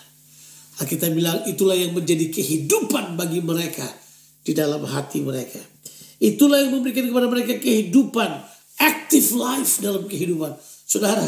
Kita 0.84 1.08
bilang 1.08 1.48
itulah 1.48 1.72
yang 1.72 1.96
menjadi 1.96 2.28
kehidupan 2.28 3.16
bagi 3.16 3.40
mereka 3.40 3.88
di 4.44 4.52
dalam 4.52 4.84
hati 4.84 5.24
mereka. 5.24 5.58
Itulah 6.20 6.60
yang 6.60 6.76
memberikan 6.76 7.08
kepada 7.08 7.26
mereka 7.26 7.56
kehidupan, 7.56 8.30
active 8.78 9.28
life 9.34 9.80
dalam 9.80 10.04
kehidupan. 10.04 10.54
Saudara, 10.84 11.24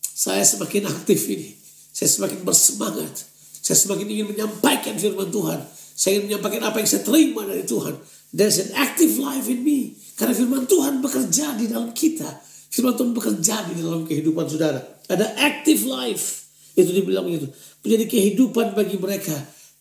saya 0.00 0.42
semakin 0.42 0.88
aktif 0.88 1.28
ini. 1.28 1.52
Saya 1.96 2.12
semakin 2.12 2.44
bersemangat. 2.44 3.24
Saya 3.64 3.80
semakin 3.80 4.04
ingin 4.04 4.28
menyampaikan 4.36 5.00
firman 5.00 5.32
Tuhan. 5.32 5.64
Saya 5.96 6.20
ingin 6.20 6.24
menyampaikan 6.28 6.68
apa 6.68 6.76
yang 6.84 6.88
saya 6.92 7.00
terima 7.08 7.48
dari 7.48 7.64
Tuhan. 7.64 7.96
There's 8.36 8.60
an 8.60 8.76
active 8.76 9.16
life 9.16 9.48
in 9.48 9.64
me. 9.64 9.96
Karena 10.12 10.36
firman 10.36 10.68
Tuhan 10.68 11.00
bekerja 11.00 11.56
di 11.56 11.72
dalam 11.72 11.96
kita 11.96 12.44
Firman 12.76 12.92
Tuhan 12.92 13.16
bekerja 13.16 13.72
di 13.72 13.80
dalam 13.80 14.04
kehidupan 14.04 14.52
saudara. 14.52 14.76
Ada 15.08 15.32
active 15.40 15.88
life. 15.88 16.44
Itu 16.76 16.92
dibilang 16.92 17.24
begitu. 17.24 17.48
Menjadi 17.80 18.04
kehidupan 18.04 18.76
bagi 18.76 19.00
mereka 19.00 19.32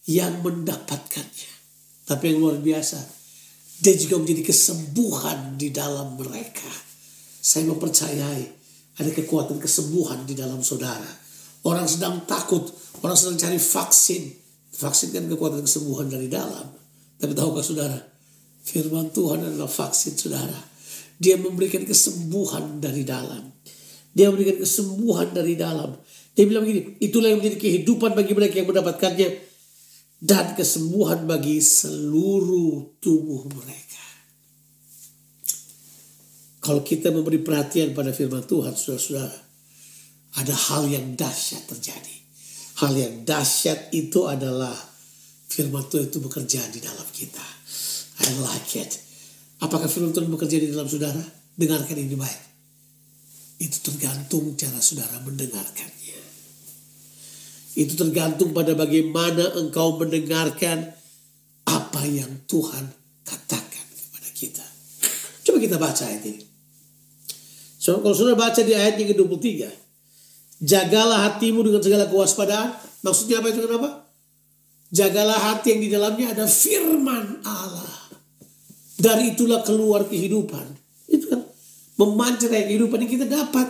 yang 0.08 0.40
mendapatkannya. 0.40 1.52
Tapi 2.08 2.24
yang 2.32 2.40
luar 2.40 2.56
biasa. 2.64 2.96
Dia 3.84 4.00
juga 4.00 4.24
menjadi 4.24 4.48
kesembuhan 4.48 5.60
di 5.60 5.76
dalam 5.76 6.16
mereka. 6.16 6.72
Saya 7.44 7.68
mempercayai 7.68 8.44
ada 8.96 9.12
kekuatan 9.12 9.60
kesembuhan 9.60 10.24
di 10.24 10.32
dalam 10.32 10.64
saudara. 10.64 11.25
Orang 11.66 11.90
sedang 11.90 12.24
takut, 12.30 12.70
orang 13.02 13.18
sedang 13.18 13.42
cari 13.42 13.58
vaksin. 13.58 14.24
Vaksin 14.76 15.10
kan 15.10 15.26
kekuatan 15.26 15.66
kesembuhan 15.66 16.08
dari 16.08 16.30
dalam. 16.30 16.70
Tapi 17.18 17.32
tahukah 17.34 17.66
saudara, 17.66 17.98
firman 18.62 19.10
Tuhan 19.10 19.42
adalah 19.42 19.72
vaksin 19.72 20.14
saudara 20.14 20.76
dia 21.16 21.40
memberikan 21.40 21.84
kesembuhan 21.88 22.84
dari 22.84 23.08
dalam. 23.08 23.56
Dia 24.16 24.32
memberikan 24.32 24.64
kesembuhan 24.64 25.32
dari 25.32 25.56
dalam. 25.60 25.96
Dia 26.36 26.44
bilang 26.48 26.68
begini, 26.68 27.00
itulah 27.00 27.32
yang 27.32 27.40
menjadi 27.40 27.60
kehidupan 27.60 28.12
bagi 28.16 28.34
mereka 28.36 28.60
yang 28.60 28.68
mendapatkannya. 28.68 29.30
Dan 30.20 30.56
kesembuhan 30.56 31.28
bagi 31.28 31.60
seluruh 31.60 33.00
tubuh 33.04 33.48
mereka. 33.52 34.04
Kalau 36.64 36.82
kita 36.82 37.14
memberi 37.14 37.40
perhatian 37.44 37.94
pada 37.94 38.10
firman 38.16 38.44
Tuhan, 38.44 38.74
saudara-saudara. 38.74 39.45
Ada 40.36 40.52
hal 40.52 40.92
yang 40.92 41.16
dahsyat 41.16 41.64
terjadi. 41.72 42.16
Hal 42.84 42.92
yang 42.92 43.24
dahsyat 43.24 43.96
itu 43.96 44.28
adalah 44.28 44.76
firman 45.48 45.88
Tuhan 45.88 46.12
itu 46.12 46.20
bekerja 46.20 46.68
di 46.76 46.84
dalam 46.84 47.08
kita. 47.16 47.46
I 48.20 48.32
like 48.44 48.76
it. 48.76 48.92
Apakah 49.64 49.88
firman 49.88 50.12
Tuhan 50.12 50.28
bekerja 50.28 50.60
di 50.60 50.68
dalam 50.76 50.92
saudara? 50.92 51.24
Dengarkan 51.56 51.96
ini 51.96 52.20
baik. 52.20 52.42
Itu 53.64 53.80
tergantung 53.92 54.60
cara 54.60 54.84
saudara 54.84 55.24
mendengarkannya. 55.24 56.20
Itu 57.80 57.96
tergantung 57.96 58.52
pada 58.52 58.76
bagaimana 58.76 59.56
engkau 59.56 59.96
mendengarkan 59.96 60.92
apa 61.64 62.02
yang 62.04 62.44
Tuhan 62.48 62.92
katakan 63.24 63.86
kepada 63.96 64.30
kita. 64.36 64.66
Coba 65.48 65.58
kita 65.64 65.80
baca 65.80 66.04
ayat 66.04 66.24
ini. 66.28 66.44
So, 67.80 68.04
kalau 68.04 68.16
saudara 68.16 68.36
baca 68.36 68.60
di 68.60 68.76
ayat 68.76 69.00
yang 69.00 69.16
ke-23. 69.16 69.85
Jagalah 70.64 71.32
hatimu 71.32 71.66
dengan 71.66 71.82
segala 71.84 72.08
kewaspadaan. 72.08 72.76
Maksudnya 73.04 73.44
apa 73.44 73.52
itu 73.52 73.60
kenapa? 73.66 73.90
Jagalah 74.96 75.40
hati 75.52 75.76
yang 75.76 75.82
di 75.84 75.90
dalamnya 75.92 76.32
ada 76.32 76.46
firman 76.48 77.44
Allah. 77.44 77.96
Dari 78.96 79.36
itulah 79.36 79.60
keluar 79.68 80.08
kehidupan. 80.08 80.66
Itu 81.12 81.28
kan 81.28 81.44
memancar 82.00 82.48
kehidupan 82.48 83.04
yang 83.04 83.12
kita 83.12 83.28
dapat. 83.28 83.68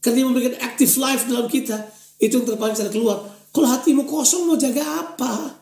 Karena 0.00 0.26
memberikan 0.26 0.56
active 0.64 0.90
life 0.96 1.28
dalam 1.28 1.46
kita. 1.46 1.76
Itu 2.16 2.40
yang 2.40 2.46
terpancar 2.48 2.88
keluar. 2.88 3.20
Kalau 3.52 3.68
hatimu 3.68 4.08
kosong 4.08 4.48
mau 4.48 4.56
jaga 4.56 4.80
apa? 4.80 5.60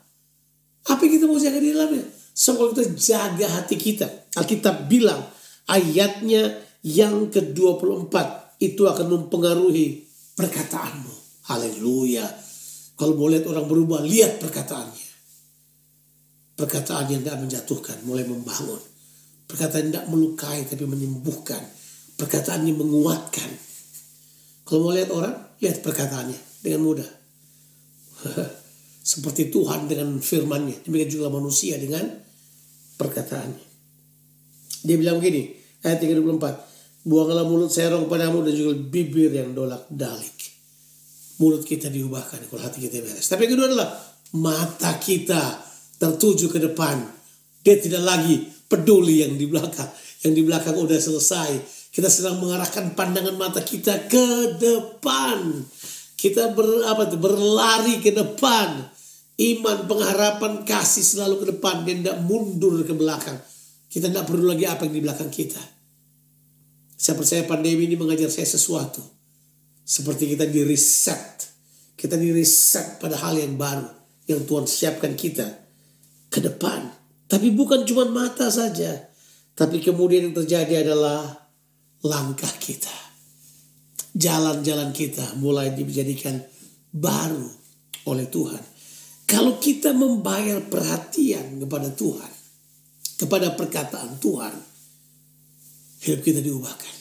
Apa 0.86 1.00
yang 1.02 1.12
kita 1.18 1.24
mau 1.26 1.36
jaga 1.36 1.58
di 1.58 1.74
dalamnya? 1.74 2.06
So 2.30 2.54
kita 2.70 2.94
jaga 2.94 3.46
hati 3.50 3.74
kita. 3.74 4.06
Alkitab 4.38 4.86
bilang 4.86 5.20
ayatnya 5.66 6.62
yang 6.86 7.28
ke-24 7.28 8.14
itu 8.62 8.82
akan 8.86 9.06
mempengaruhi 9.18 10.09
perkataanmu. 10.36 11.14
Haleluya. 11.50 12.26
Kalau 12.94 13.16
mau 13.16 13.32
lihat 13.32 13.48
orang 13.48 13.64
berubah, 13.64 14.04
lihat 14.04 14.38
perkataannya. 14.38 15.08
Perkataan 16.60 17.08
yang 17.08 17.24
tidak 17.24 17.40
menjatuhkan, 17.40 17.96
mulai 18.04 18.28
membangun. 18.28 18.76
Perkataan 19.48 19.88
tidak 19.88 20.04
melukai 20.12 20.68
tapi 20.68 20.84
menyembuhkan. 20.84 21.64
Perkataan 22.20 22.68
yang 22.68 22.76
menguatkan. 22.76 23.48
Kalau 24.68 24.86
mau 24.86 24.92
lihat 24.92 25.08
orang, 25.10 25.32
lihat 25.58 25.80
perkataannya 25.80 26.36
dengan 26.60 26.80
mudah. 26.84 27.10
Seperti 29.10 29.48
Tuhan 29.48 29.88
dengan 29.88 30.20
firmannya. 30.20 30.84
Demikian 30.84 31.10
juga 31.10 31.32
manusia 31.32 31.80
dengan 31.80 32.04
perkataannya. 33.00 33.66
Dia 34.84 34.96
bilang 35.00 35.18
begini, 35.18 35.56
ayat 35.82 36.04
34. 36.04 36.69
Buanglah 37.00 37.48
mulut 37.48 37.72
serong 37.72 38.12
padamu 38.12 38.44
dan 38.44 38.52
juga 38.52 38.76
bibir 38.76 39.32
yang 39.32 39.56
dolak 39.56 39.88
dalik. 39.88 40.36
Mulut 41.40 41.64
kita 41.64 41.88
diubahkan 41.88 42.44
kalau 42.52 42.60
hati 42.60 42.84
kita 42.84 43.00
beres. 43.00 43.24
Tapi 43.24 43.48
yang 43.48 43.56
kedua 43.56 43.66
adalah 43.72 43.88
mata 44.36 45.00
kita 45.00 45.64
tertuju 45.96 46.52
ke 46.52 46.60
depan. 46.60 47.00
Dia 47.64 47.80
tidak 47.80 48.04
lagi 48.04 48.44
peduli 48.68 49.24
yang 49.24 49.40
di 49.40 49.48
belakang. 49.48 49.88
Yang 50.20 50.32
di 50.36 50.42
belakang 50.44 50.76
udah 50.76 51.00
selesai. 51.00 51.50
Kita 51.88 52.12
sedang 52.12 52.36
mengarahkan 52.36 52.92
pandangan 52.92 53.32
mata 53.40 53.64
kita 53.64 54.04
ke 54.04 54.60
depan. 54.60 55.64
Kita 56.20 56.52
ber, 56.52 56.84
apa 56.84 57.08
berlari 57.16 58.04
ke 58.04 58.12
depan. 58.12 58.92
Iman, 59.40 59.88
pengharapan, 59.88 60.68
kasih 60.68 61.00
selalu 61.00 61.34
ke 61.40 61.46
depan. 61.56 61.88
Dan 61.88 62.04
tidak 62.04 62.20
mundur 62.28 62.84
ke 62.84 62.92
belakang. 62.92 63.40
Kita 63.88 64.12
tidak 64.12 64.28
perlu 64.28 64.52
lagi 64.52 64.68
apa 64.68 64.84
yang 64.84 65.00
di 65.00 65.02
belakang 65.02 65.32
kita. 65.32 65.79
Saya 67.00 67.16
percaya 67.16 67.48
pandemi 67.48 67.88
ini 67.88 67.96
mengajar 67.96 68.28
saya 68.28 68.44
sesuatu. 68.44 69.00
Seperti 69.80 70.36
kita 70.36 70.44
di 70.44 70.60
reset. 70.68 71.48
Kita 71.96 72.20
di 72.20 72.28
reset 72.28 73.00
pada 73.00 73.16
hal 73.16 73.40
yang 73.40 73.56
baru. 73.56 73.88
Yang 74.28 74.40
Tuhan 74.44 74.66
siapkan 74.68 75.16
kita 75.16 75.48
ke 76.28 76.38
depan 76.44 77.00
tapi 77.30 77.54
bukan 77.54 77.86
cuma 77.86 78.10
mata 78.10 78.50
saja. 78.50 79.06
Tapi 79.54 79.78
kemudian 79.78 80.28
yang 80.28 80.36
terjadi 80.42 80.82
adalah 80.82 81.46
langkah 82.02 82.50
kita. 82.58 82.90
Jalan-jalan 84.10 84.90
kita 84.90 85.38
mulai 85.38 85.70
dijadikan 85.70 86.42
baru 86.90 87.46
oleh 88.10 88.26
Tuhan. 88.26 88.58
Kalau 89.30 89.62
kita 89.62 89.94
membayar 89.94 90.58
perhatian 90.58 91.62
kepada 91.62 91.94
Tuhan, 91.94 92.32
kepada 93.22 93.54
perkataan 93.54 94.18
Tuhan, 94.18 94.54
hidup 96.00 96.20
kita 96.24 96.40
diubahkan. 96.40 96.96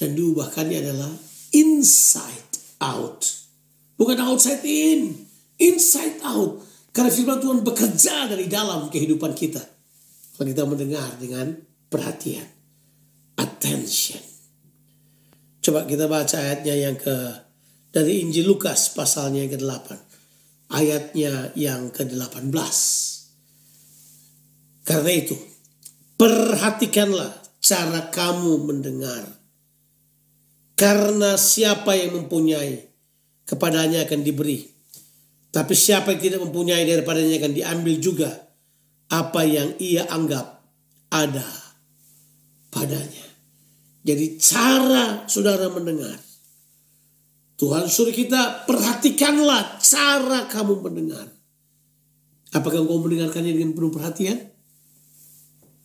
Dan 0.00 0.16
diubahkannya 0.16 0.78
adalah 0.80 1.12
inside 1.52 2.80
out. 2.80 3.24
Bukan 4.00 4.16
outside 4.20 4.64
in, 4.64 5.12
inside 5.60 6.20
out. 6.24 6.64
Karena 6.90 7.12
firman 7.12 7.38
Tuhan 7.38 7.60
bekerja 7.60 8.28
dari 8.32 8.48
dalam 8.48 8.88
kehidupan 8.88 9.36
kita. 9.36 9.60
Kalau 10.36 10.46
kita 10.48 10.64
mendengar 10.64 11.20
dengan 11.20 11.52
perhatian. 11.92 12.48
Attention. 13.36 14.20
Coba 15.60 15.84
kita 15.84 16.08
baca 16.08 16.36
ayatnya 16.40 16.74
yang 16.76 16.96
ke 16.96 17.16
dari 17.92 18.24
Injil 18.24 18.48
Lukas 18.48 18.96
pasalnya 18.96 19.44
yang 19.44 19.52
ke-8. 19.60 19.88
Ayatnya 20.70 21.52
yang 21.58 21.92
ke-18. 21.92 22.56
Karena 24.86 25.12
itu, 25.12 25.36
perhatikanlah 26.16 27.39
cara 27.60 28.08
kamu 28.08 28.66
mendengar. 28.66 29.24
Karena 30.74 31.36
siapa 31.36 31.92
yang 31.92 32.24
mempunyai, 32.24 32.88
kepadanya 33.44 34.08
akan 34.08 34.20
diberi. 34.24 34.64
Tapi 35.50 35.74
siapa 35.76 36.14
yang 36.16 36.20
tidak 36.22 36.40
mempunyai 36.46 36.88
daripadanya 36.88 37.36
akan 37.36 37.52
diambil 37.52 37.94
juga 38.00 38.30
apa 39.10 39.42
yang 39.42 39.74
ia 39.82 40.06
anggap 40.06 40.62
ada 41.10 41.44
padanya. 42.70 43.26
Jadi 44.06 44.38
cara 44.40 45.26
saudara 45.26 45.68
mendengar. 45.68 46.16
Tuhan 47.60 47.92
suruh 47.92 48.14
kita 48.14 48.64
perhatikanlah 48.64 49.76
cara 49.84 50.48
kamu 50.48 50.80
mendengar. 50.80 51.28
Apakah 52.56 52.82
kau 52.82 52.98
mendengarkannya 53.04 53.52
dengan 53.52 53.76
penuh 53.76 53.92
perhatian? 53.92 54.49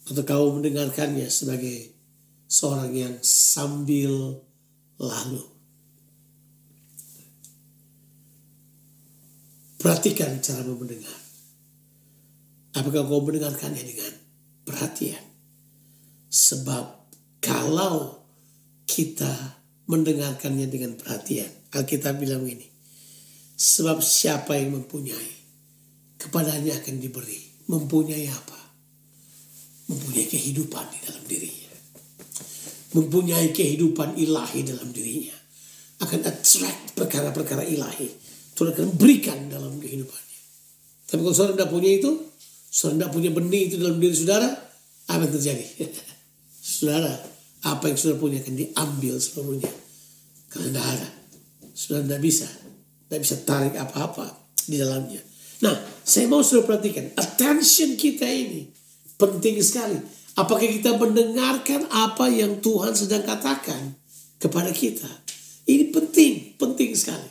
Atau 0.05 0.21
kau 0.21 0.53
mendengarkannya 0.53 1.25
sebagai 1.29 1.93
seorang 2.45 2.93
yang 2.93 3.15
sambil 3.25 4.41
lalu? 5.01 5.43
Perhatikan 9.81 10.41
cara 10.41 10.65
mendengar. 10.65 11.19
Apakah 12.77 13.05
kau 13.05 13.21
mendengarkannya 13.21 13.81
dengan 13.81 14.13
perhatian? 14.65 15.25
Sebab 16.29 16.85
kalau 17.41 18.25
kita 18.85 19.55
mendengarkannya 19.85 20.65
dengan 20.69 20.97
perhatian. 20.97 21.49
Alkitab 21.73 22.17
bilang 22.17 22.45
ini. 22.45 22.65
Sebab 23.55 24.01
siapa 24.03 24.57
yang 24.59 24.75
mempunyai, 24.75 25.31
kepadanya 26.19 26.75
akan 26.79 26.95
diberi. 26.99 27.39
Mempunyai 27.65 28.27
apa? 28.29 28.59
Mempunyai 29.85 30.25
kehidupan 30.25 30.85
di 30.89 30.99
dalam 31.05 31.23
dirinya. 31.29 31.71
Mempunyai 32.95 33.47
kehidupan 33.53 34.17
ilahi 34.17 34.59
dalam 34.65 34.89
dirinya. 34.89 35.37
Akan 36.01 36.25
attract 36.25 36.97
perkara-perkara 36.97 37.61
ilahi. 37.65 38.09
Tuhan 38.55 38.71
akan 38.71 38.97
berikan 38.97 39.51
dalam 39.51 39.77
kehidupannya. 39.77 40.39
Tapi 41.05 41.19
kalau 41.21 41.35
saudara 41.35 41.53
tidak 41.59 41.69
punya 41.69 41.91
itu, 42.01 42.11
saudara 42.71 42.97
tidak 43.05 43.11
punya 43.13 43.29
benih 43.35 43.61
itu 43.69 43.75
dalam 43.77 44.01
diri 44.01 44.15
saudara, 44.15 44.49
apa 45.11 45.21
yang 45.21 45.33
terjadi? 45.37 45.65
saudara 46.79 47.13
apa 47.65 47.89
yang 47.89 47.97
sudah 47.97 48.17
punya 48.21 48.41
akan 48.41 48.55
diambil 48.57 49.15
seluruhnya. 49.17 49.73
Karena 50.49 50.69
tidak 50.69 50.85
ada. 50.97 51.09
Sudah 51.73 51.99
tidak 52.05 52.21
bisa. 52.21 52.47
Tidak 53.05 53.19
bisa 53.21 53.35
tarik 53.41 53.75
apa-apa 53.77 54.29
di 54.69 54.77
dalamnya. 54.77 55.21
Nah, 55.65 55.75
saya 56.05 56.29
mau 56.29 56.45
sudah 56.45 56.61
perhatikan. 56.61 57.09
Attention 57.17 57.97
kita 57.97 58.25
ini 58.29 58.69
penting 59.15 59.59
sekali. 59.63 59.97
Apakah 60.35 60.67
kita 60.67 60.99
mendengarkan 60.99 61.87
apa 61.87 62.27
yang 62.27 62.59
Tuhan 62.59 62.91
sedang 62.91 63.23
katakan 63.23 63.95
kepada 64.35 64.71
kita? 64.75 65.07
Ini 65.65 65.95
penting, 65.95 66.59
penting 66.59 66.91
sekali. 66.91 67.29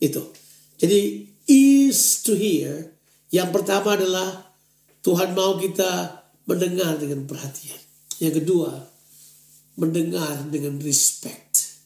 Itu. 0.00 0.32
Jadi, 0.80 1.28
is 1.46 2.24
to 2.24 2.32
hear. 2.32 2.96
Yang 3.28 3.48
pertama 3.52 3.94
adalah 3.94 4.56
Tuhan 5.04 5.36
mau 5.36 5.60
kita 5.60 6.24
mendengar 6.48 6.96
dengan 6.96 7.28
perhatian. 7.28 7.78
Yang 8.18 8.42
kedua, 8.42 8.72
mendengar 9.76 10.48
dengan 10.48 10.80
respect. 10.80 11.76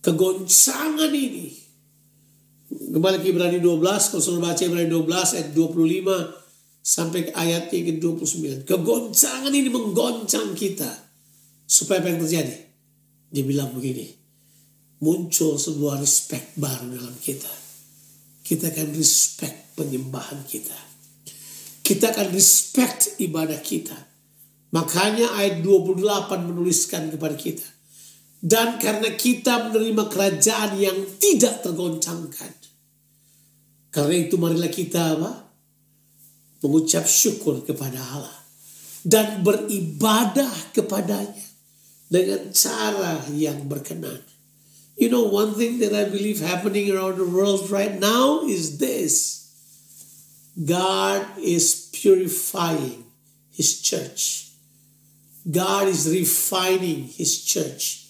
Kegoncangan 0.00 1.10
ini. 1.12 1.52
Kembali 2.70 3.18
ke 3.18 3.34
Ibrani 3.34 3.58
12, 3.58 3.82
kalau 4.14 4.38
baca 4.38 4.62
Ibrani 4.62 4.86
12 4.86 5.36
ayat 5.36 5.48
25 5.52 6.39
sampai 6.80 7.28
ke 7.28 7.32
ayat 7.36 7.68
yang 7.70 7.96
ke-29. 7.96 8.64
Kegoncangan 8.64 9.52
ini 9.52 9.68
menggoncang 9.68 10.56
kita. 10.56 10.88
Supaya 11.70 12.02
apa 12.02 12.10
yang 12.10 12.20
terjadi? 12.24 12.56
Dia 13.30 13.44
bilang 13.46 13.70
begini. 13.76 14.10
Muncul 15.00 15.56
sebuah 15.56 16.02
respect 16.02 16.58
baru 16.58 16.98
dalam 16.98 17.16
kita. 17.22 17.52
Kita 18.42 18.74
akan 18.74 18.88
respect 18.98 19.78
penyembahan 19.78 20.42
kita. 20.44 20.76
Kita 21.86 22.10
akan 22.10 22.34
respect 22.34 23.16
ibadah 23.22 23.62
kita 23.62 24.10
Makanya 24.70 25.34
ayat 25.34 25.66
28 25.66 26.46
menuliskan 26.46 27.10
kepada 27.10 27.34
kita. 27.34 27.66
Dan 28.40 28.80
karena 28.80 29.12
kita 29.18 29.68
menerima 29.68 30.04
kerajaan 30.08 30.78
yang 30.78 30.98
tidak 31.18 31.60
tergoncangkan. 31.60 32.52
Karena 33.90 34.16
itu 34.16 34.38
marilah 34.38 34.70
kita 34.70 35.18
apa? 35.18 35.49
Mengucap 36.60 37.08
syukur 37.08 37.64
kepada 37.64 37.98
Allah. 37.98 38.38
Dan 39.04 39.40
beribadah 39.40 40.76
kepadanya. 40.76 41.48
Dengan 42.10 42.50
cara 42.50 43.22
yang 43.30 43.70
berkenan. 43.70 44.18
You 44.98 45.08
know 45.08 45.24
one 45.30 45.54
thing 45.56 45.78
that 45.80 45.94
I 45.94 46.10
believe 46.10 46.42
happening 46.42 46.90
around 46.90 47.16
the 47.16 47.24
world 47.24 47.70
right 47.70 47.96
now 47.96 48.44
is 48.44 48.82
this. 48.82 49.46
God 50.58 51.24
is 51.40 51.88
purifying 51.94 53.08
his 53.54 53.80
church. 53.80 54.50
God 55.48 55.88
is 55.88 56.04
refining 56.04 57.08
His 57.08 57.40
church. 57.44 58.08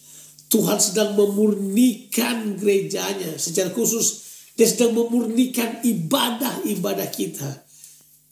Tuhan 0.50 0.82
sedang 0.82 1.14
memurnikan 1.14 2.58
gerejanya 2.58 3.38
secara 3.38 3.70
khusus. 3.70 4.26
Dia 4.58 4.66
sedang 4.66 4.98
memurnikan 4.98 5.78
ibadah-ibadah 5.86 7.06
kita. 7.14 7.69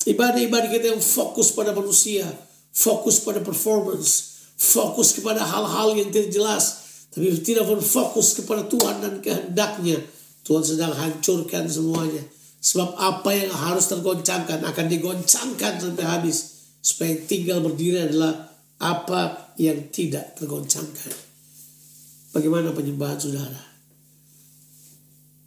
Ibadah-ibadah 0.09 0.73
kita 0.73 0.97
yang 0.97 1.05
fokus 1.05 1.53
pada 1.53 1.77
manusia. 1.77 2.25
Fokus 2.73 3.21
pada 3.21 3.45
performance. 3.45 4.41
Fokus 4.57 5.13
kepada 5.13 5.45
hal-hal 5.45 5.93
yang 6.01 6.09
tidak 6.09 6.33
jelas. 6.33 6.65
Tapi 7.13 7.29
tidak 7.45 7.69
fokus 7.85 8.33
kepada 8.41 8.65
Tuhan 8.65 9.05
dan 9.05 9.21
kehendaknya. 9.21 10.01
Tuhan 10.49 10.65
sedang 10.65 10.97
hancurkan 10.97 11.69
semuanya. 11.69 12.25
Sebab 12.59 12.97
apa 12.97 13.31
yang 13.37 13.53
harus 13.53 13.93
tergoncangkan 13.93 14.65
akan 14.65 14.87
digoncangkan 14.89 15.77
sampai 15.77 16.05
habis. 16.09 16.73
Supaya 16.81 17.13
tinggal 17.29 17.61
berdiri 17.61 18.09
adalah 18.09 18.49
apa 18.81 19.53
yang 19.61 19.93
tidak 19.93 20.41
tergoncangkan. 20.41 21.13
Bagaimana 22.33 22.73
penyembahan 22.73 23.21
saudara? 23.21 23.61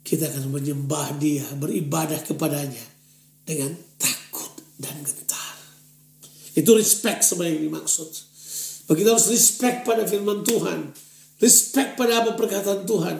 Kita 0.06 0.28
akan 0.28 0.54
menyembah 0.54 1.17
dia, 1.17 1.45
beribadah 1.56 2.19
kepadanya 2.19 2.84
dengan 3.47 3.71
takut 3.95 4.20
dan 4.82 4.98
gentar. 5.06 5.56
Itu 6.58 6.74
respect 6.74 7.22
sebenarnya 7.22 7.62
yang 7.62 7.65
dimaksud. 7.70 8.10
Begitu 8.89 9.08
harus 9.13 9.30
respect 9.30 9.86
pada 9.86 10.04
firman 10.10 10.41
Tuhan. 10.41 10.89
Respect 11.38 11.96
pada 11.96 12.26
apa 12.26 12.34
perkataan 12.34 12.84
Tuhan. 12.89 13.17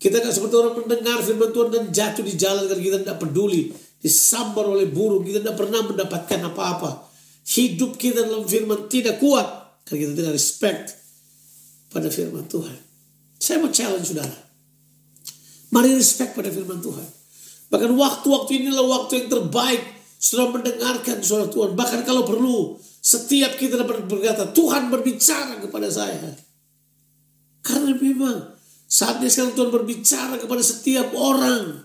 Kita 0.00 0.24
gak 0.24 0.32
seperti 0.32 0.56
orang 0.56 0.74
mendengar 0.80 1.20
firman 1.20 1.52
Tuhan 1.52 1.68
dan 1.70 1.84
jatuh 1.92 2.24
di 2.24 2.34
jalan 2.34 2.66
karena 2.66 2.82
kita 2.82 2.98
tidak 3.04 3.18
peduli. 3.20 3.70
Disambar 4.00 4.68
oleh 4.68 4.88
burung, 4.88 5.24
kita 5.24 5.40
tidak 5.44 5.56
pernah 5.60 5.80
mendapatkan 5.84 6.40
apa-apa 6.50 7.14
hidup 7.44 8.00
kita 8.00 8.24
dalam 8.24 8.48
firman 8.48 8.88
tidak 8.88 9.20
kuat 9.20 9.44
karena 9.84 10.08
kita 10.08 10.12
tidak 10.16 10.32
respect 10.32 10.96
pada 11.92 12.08
firman 12.08 12.48
Tuhan. 12.48 12.78
Saya 13.36 13.60
mau 13.60 13.68
challenge 13.68 14.08
saudara. 14.08 14.38
Mari 15.68 15.92
respect 15.92 16.32
pada 16.32 16.48
firman 16.48 16.80
Tuhan. 16.80 17.04
Bahkan 17.68 17.90
waktu-waktu 17.92 18.64
inilah 18.64 18.86
waktu 18.88 19.12
yang 19.24 19.28
terbaik 19.28 19.82
sudah 20.24 20.48
mendengarkan 20.48 21.20
suara 21.20 21.44
Tuhan. 21.52 21.76
Bahkan 21.76 22.00
kalau 22.08 22.24
perlu 22.24 22.80
setiap 23.04 23.60
kita 23.60 23.76
dapat 23.76 24.08
berkata 24.08 24.48
Tuhan 24.56 24.88
berbicara 24.88 25.60
kepada 25.60 25.92
saya. 25.92 26.32
Karena 27.60 27.92
memang 27.92 28.56
saatnya 28.88 29.28
sekarang 29.28 29.52
Tuhan 29.52 29.68
berbicara 29.68 30.40
kepada 30.40 30.64
setiap 30.64 31.12
orang. 31.12 31.84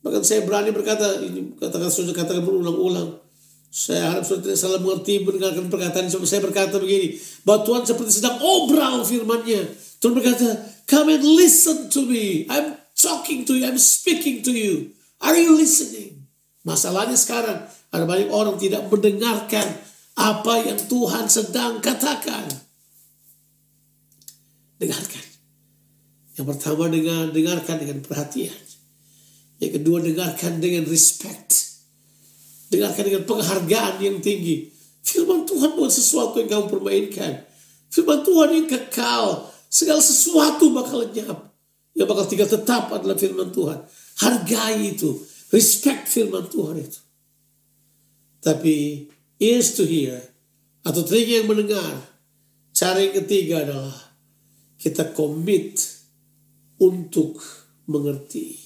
Bahkan 0.00 0.24
saya 0.24 0.48
berani 0.48 0.72
berkata, 0.72 1.20
ini 1.20 1.52
katakan 1.60 1.92
sudah 1.92 2.16
katakan 2.16 2.40
berulang-ulang. 2.48 3.20
Saya 3.68 4.08
harap 4.08 4.24
saudara 4.24 4.50
tidak 4.50 4.58
salah 4.58 4.80
mengerti 4.80 5.20
mendengarkan 5.20 5.68
perkataan. 5.68 6.08
Saya 6.08 6.40
berkata 6.40 6.80
begini, 6.80 7.20
bahwa 7.44 7.60
Tuhan 7.68 7.82
seperti 7.84 8.24
sedang 8.24 8.40
obral 8.40 9.04
firmannya. 9.04 9.68
Tuhan 10.00 10.16
berkata, 10.16 10.48
come 10.88 11.20
and 11.20 11.24
listen 11.36 11.92
to 11.92 12.08
me. 12.08 12.48
I'm 12.48 12.80
talking 12.96 13.44
to 13.44 13.52
you, 13.52 13.68
I'm 13.68 13.76
speaking 13.76 14.40
to 14.48 14.52
you. 14.56 14.96
Are 15.20 15.36
you 15.36 15.52
listening? 15.52 16.19
Masalahnya 16.60 17.16
sekarang, 17.16 17.64
ada 17.90 18.04
banyak 18.04 18.28
orang 18.28 18.60
tidak 18.60 18.84
mendengarkan 18.92 19.64
apa 20.20 20.54
yang 20.60 20.76
Tuhan 20.76 21.24
sedang 21.26 21.80
katakan. 21.80 22.44
Dengarkan. 24.76 25.24
Yang 26.36 26.46
pertama 26.56 26.88
dengan 26.88 27.32
dengarkan 27.32 27.76
dengan 27.80 27.98
perhatian. 28.04 28.60
Yang 29.60 29.72
kedua 29.80 30.00
dengarkan 30.00 30.60
dengan 30.60 30.88
respect. 30.88 31.80
Dengarkan 32.72 33.04
dengan 33.08 33.24
penghargaan 33.28 34.00
yang 34.00 34.20
tinggi. 34.24 34.72
Firman 35.04 35.44
Tuhan 35.44 35.76
bukan 35.76 35.92
sesuatu 35.92 36.40
yang 36.40 36.48
kamu 36.48 36.66
permainkan. 36.72 37.44
Firman 37.92 38.24
Tuhan 38.24 38.48
yang 38.56 38.68
kekal. 38.68 39.52
Segala 39.68 40.00
sesuatu 40.00 40.72
bakal 40.72 41.08
lenyap. 41.08 41.50
Yang 41.92 42.06
bakal 42.08 42.24
tinggal 42.24 42.48
tetap 42.48 42.88
adalah 42.88 43.16
firman 43.20 43.52
Tuhan. 43.52 43.84
Hargai 44.24 44.96
itu. 44.96 45.29
Respect 45.50 46.06
firman 46.06 46.46
Tuhan 46.46 46.78
itu. 46.78 47.00
Tapi 48.40 49.06
ears 49.42 49.74
to 49.76 49.84
hear 49.84 50.16
atau 50.86 51.02
telinga 51.02 51.44
yang 51.44 51.48
mendengar. 51.50 51.94
Cara 52.70 53.02
yang 53.02 53.18
ketiga 53.26 53.66
adalah 53.66 53.92
kita 54.80 55.12
komit 55.12 55.76
untuk 56.80 57.42
mengerti. 57.90 58.56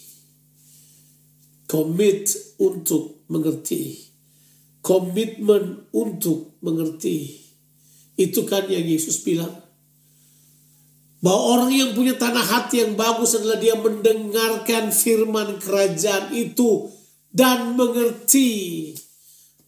Komit 1.66 2.30
untuk 2.60 3.26
mengerti. 3.32 3.98
Komitmen 4.84 5.88
untuk 5.90 6.60
mengerti. 6.60 7.40
Itu 8.14 8.44
kan 8.44 8.68
yang 8.68 8.84
Yesus 8.84 9.24
bilang. 9.24 9.63
Bahwa 11.24 11.56
orang 11.56 11.72
yang 11.72 11.96
punya 11.96 12.20
tanah 12.20 12.44
hati 12.44 12.84
yang 12.84 13.00
bagus 13.00 13.32
adalah 13.32 13.56
dia 13.56 13.72
mendengarkan 13.80 14.92
firman 14.92 15.56
kerajaan 15.56 16.36
itu 16.36 16.92
dan 17.32 17.72
mengerti. 17.80 18.92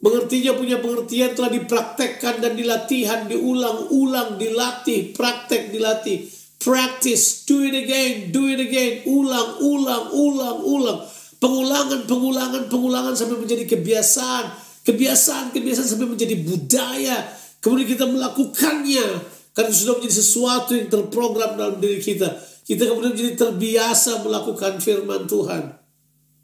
Mengertinya 0.05 0.53
punya 0.53 0.77
pengertian 0.85 1.33
telah 1.33 1.49
dipraktekkan 1.49 2.45
dan 2.45 2.53
dilatihan, 2.61 3.25
diulang-ulang, 3.25 4.37
dilatih, 4.37 5.16
praktek, 5.16 5.73
dilatih. 5.73 6.29
Practice, 6.61 7.49
do 7.49 7.64
it 7.64 7.73
again, 7.73 8.29
do 8.37 8.53
it 8.53 8.61
again, 8.61 9.09
ulang, 9.09 9.57
ulang, 9.64 10.12
ulang, 10.12 10.59
ulang. 10.61 10.99
Pengulangan, 11.40 12.05
pengulangan, 12.05 12.69
pengulangan 12.69 13.16
sampai 13.16 13.40
menjadi 13.40 13.64
kebiasaan. 13.64 14.53
Kebiasaan, 14.85 15.57
kebiasaan 15.57 15.88
sampai 15.88 16.09
menjadi 16.12 16.37
budaya. 16.37 17.33
Kemudian 17.64 17.88
kita 17.97 18.05
melakukannya. 18.05 19.36
Karena 19.57 19.73
sudah 19.73 19.97
menjadi 19.97 20.16
sesuatu 20.21 20.77
yang 20.77 20.92
terprogram 20.92 21.57
dalam 21.57 21.81
diri 21.81 21.97
kita. 21.97 22.29
Kita 22.69 22.92
kemudian 22.92 23.16
menjadi 23.16 23.40
terbiasa 23.40 24.21
melakukan 24.21 24.85
firman 24.85 25.25
Tuhan. 25.25 25.73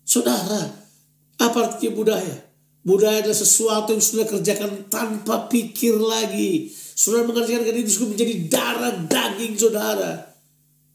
Saudara, 0.00 0.72
apa 1.36 1.58
artinya 1.60 1.92
budaya? 1.92 2.36
Budaya 2.80 3.20
adalah 3.20 3.36
sesuatu 3.36 3.92
yang 3.92 4.00
sudah 4.00 4.24
kerjakan 4.24 4.88
tanpa 4.88 5.44
pikir 5.52 5.92
lagi. 6.00 6.72
Saudara 6.72 7.28
mengerjakan 7.28 7.84
itu 7.84 8.00
sudah 8.00 8.16
menjadi 8.16 8.34
darah 8.48 8.94
daging 9.04 9.60
saudara. 9.60 10.32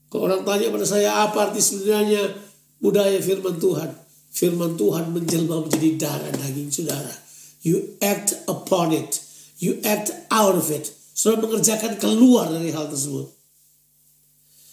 Kalau 0.10 0.26
orang 0.26 0.42
tanya 0.42 0.74
pada 0.74 0.88
saya 0.90 1.22
apa 1.22 1.54
arti 1.54 1.62
sebenarnya 1.62 2.34
budaya 2.82 3.22
firman 3.22 3.62
Tuhan. 3.62 3.94
Firman 4.34 4.74
Tuhan 4.74 5.14
menjelma 5.14 5.70
menjadi 5.70 5.90
darah 6.02 6.34
daging 6.34 6.74
saudara. 6.74 7.14
You 7.62 7.94
act 8.02 8.34
upon 8.50 8.90
it. 8.90 9.22
You 9.62 9.78
act 9.86 10.10
out 10.34 10.58
of 10.58 10.74
it 10.74 10.97
Saudara 11.18 11.50
mengerjakan 11.50 11.98
keluar 11.98 12.46
dari 12.54 12.70
hal 12.70 12.94
tersebut. 12.94 13.26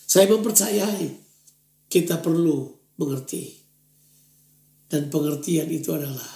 Saya 0.04 0.28
mempercayai 0.28 1.08
kita 1.88 2.20
perlu 2.20 2.68
mengerti. 3.00 3.64
Dan 4.84 5.08
pengertian 5.08 5.72
itu 5.72 5.96
adalah 5.96 6.28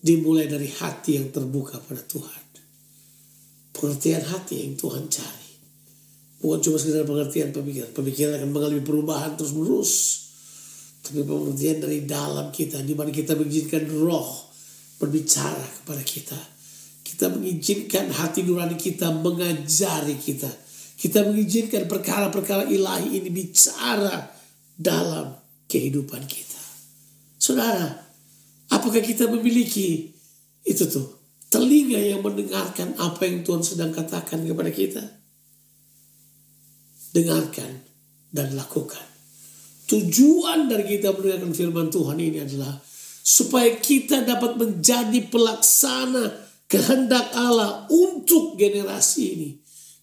dimulai 0.00 0.48
dari 0.48 0.72
hati 0.72 1.20
yang 1.20 1.28
terbuka 1.28 1.76
pada 1.76 2.00
Tuhan. 2.00 2.44
Pengertian 3.76 4.24
hati 4.24 4.64
yang 4.64 4.80
Tuhan 4.80 5.12
cari. 5.12 5.52
Bukan 6.40 6.58
cuma 6.64 6.80
sekedar 6.80 7.04
pengertian 7.04 7.52
pemikiran. 7.52 7.92
Pemikiran 7.92 8.40
akan 8.40 8.48
mengalami 8.48 8.80
perubahan 8.80 9.36
terus 9.36 9.52
menerus. 9.52 9.92
Tapi 11.04 11.20
pengertian 11.20 11.84
dari 11.84 12.08
dalam 12.08 12.48
kita. 12.48 12.80
di 12.80 12.96
mana 12.96 13.12
kita 13.12 13.36
mengizinkan 13.36 13.92
roh 13.92 14.48
berbicara 14.96 15.84
kepada 15.84 16.00
kita 16.00 16.57
kita 17.08 17.32
mengizinkan 17.32 18.12
hati 18.12 18.44
nurani 18.44 18.76
kita 18.76 19.08
mengajari 19.08 20.20
kita. 20.20 20.52
Kita 20.98 21.24
mengizinkan 21.24 21.88
perkara-perkara 21.88 22.68
ilahi 22.68 23.16
ini 23.16 23.32
bicara 23.32 24.28
dalam 24.76 25.32
kehidupan 25.64 26.28
kita. 26.28 26.60
Saudara, 27.40 27.88
apakah 28.68 29.00
kita 29.00 29.24
memiliki 29.32 30.12
itu 30.68 30.84
tuh 30.84 31.16
telinga 31.48 31.96
yang 31.96 32.20
mendengarkan 32.20 32.92
apa 33.00 33.24
yang 33.24 33.40
Tuhan 33.40 33.64
sedang 33.64 33.88
katakan 33.94 34.44
kepada 34.44 34.68
kita? 34.68 35.00
Dengarkan 37.16 37.88
dan 38.28 38.52
lakukan. 38.52 39.06
Tujuan 39.88 40.68
dari 40.68 40.98
kita 40.98 41.16
mendengarkan 41.16 41.56
firman 41.56 41.88
Tuhan 41.88 42.20
ini 42.20 42.44
adalah 42.44 42.76
supaya 43.24 43.80
kita 43.80 44.28
dapat 44.28 44.60
menjadi 44.60 45.24
pelaksana 45.32 46.47
kehendak 46.68 47.32
Allah 47.32 47.88
untuk 47.88 48.60
generasi 48.60 49.22
ini. 49.34 49.50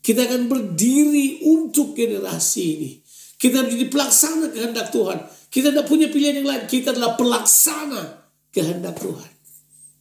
Kita 0.02 0.26
akan 0.26 0.50
berdiri 0.50 1.46
untuk 1.46 1.94
generasi 1.94 2.64
ini. 2.78 2.92
Kita 3.38 3.66
menjadi 3.66 3.86
pelaksana 3.90 4.50
kehendak 4.50 4.90
Tuhan. 4.90 5.22
Kita 5.50 5.72
tidak 5.72 5.88
punya 5.88 6.10
pilihan 6.10 6.42
yang 6.42 6.50
lain. 6.50 6.66
Kita 6.66 6.94
adalah 6.94 7.14
pelaksana 7.18 8.02
kehendak 8.50 8.98
Tuhan. 8.98 9.32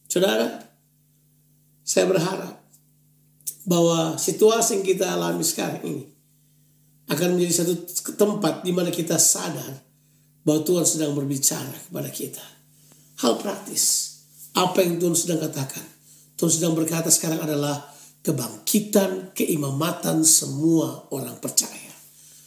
Saudara, 0.09 0.45
saya 1.85 2.05
berharap 2.09 2.53
bahwa 3.65 4.17
situasi 4.17 4.81
yang 4.81 4.85
kita 4.85 5.05
alami 5.09 5.41
sekarang 5.41 5.81
ini 5.85 6.05
akan 7.09 7.37
menjadi 7.37 7.65
satu 7.65 7.73
tempat 8.13 8.61
di 8.61 8.73
mana 8.73 8.93
kita 8.93 9.17
sadar 9.17 9.81
bahwa 10.45 10.61
Tuhan 10.61 10.85
sedang 10.85 11.17
berbicara 11.17 11.73
kepada 11.89 12.09
kita. 12.09 12.45
Hal 13.25 13.41
praktis. 13.41 14.13
Apa 14.53 14.85
yang 14.85 15.01
Tuhan 15.01 15.17
sedang 15.17 15.41
katakan 15.41 15.94
Tuhan 16.35 16.51
sedang 16.51 16.75
berkata 16.75 17.07
sekarang 17.07 17.47
adalah 17.47 17.79
kebangkitan 18.19 19.31
keimamatan 19.31 20.25
semua 20.27 21.07
orang 21.15 21.39
percaya. 21.39 21.93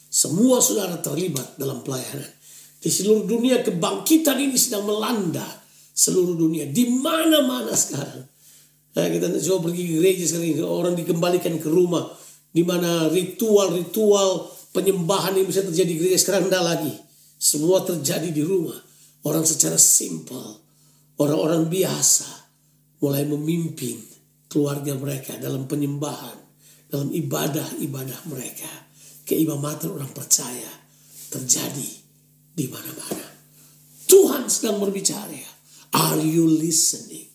Semua 0.09 0.61
saudara 0.61 1.01
terlibat 1.01 1.57
dalam 1.57 1.81
pelayanan. 1.81 2.29
Di 2.79 2.91
seluruh 2.93 3.25
dunia 3.25 3.65
kebangkitan 3.65 4.39
ini 4.39 4.57
sedang 4.61 4.85
melanda 4.87 5.45
seluruh 5.95 6.37
dunia. 6.37 6.69
Di 6.69 6.87
mana-mana 6.91 7.73
sekarang. 7.75 8.27
Nah, 8.95 9.07
kita 9.07 9.31
coba 9.31 9.71
pergi 9.71 9.83
ke 9.87 9.93
gereja 10.03 10.25
sekarang 10.27 10.63
orang 10.67 10.95
dikembalikan 10.95 11.55
ke 11.59 11.69
rumah. 11.71 12.07
Di 12.49 12.63
mana 12.65 13.07
ritual-ritual 13.13 14.51
penyembahan 14.73 15.37
yang 15.37 15.47
bisa 15.47 15.63
terjadi 15.65 15.91
di 15.91 15.99
gereja 15.99 16.19
sekarang 16.19 16.51
tidak 16.51 16.65
lagi. 16.65 16.95
Semua 17.39 17.83
terjadi 17.87 18.31
di 18.31 18.43
rumah. 18.43 18.79
Orang 19.27 19.43
secara 19.43 19.79
simpel. 19.79 20.61
Orang-orang 21.19 21.67
biasa 21.67 22.38
mulai 22.99 23.23
memimpin 23.27 24.03
keluarga 24.51 24.97
mereka 24.97 25.39
dalam 25.39 25.71
penyembahan, 25.71 26.35
dalam 26.91 27.13
ibadah-ibadah 27.15 28.27
mereka. 28.27 28.71
Keimamatan 29.29 29.93
orang 29.93 30.09
percaya 30.17 30.73
terjadi 31.29 31.91
di 32.57 32.65
mana-mana. 32.73 33.29
Tuhan 34.09 34.49
sedang 34.49 34.81
berbicara. 34.81 35.61
Are 35.93 36.21
you 36.21 36.49
listening? 36.49 37.29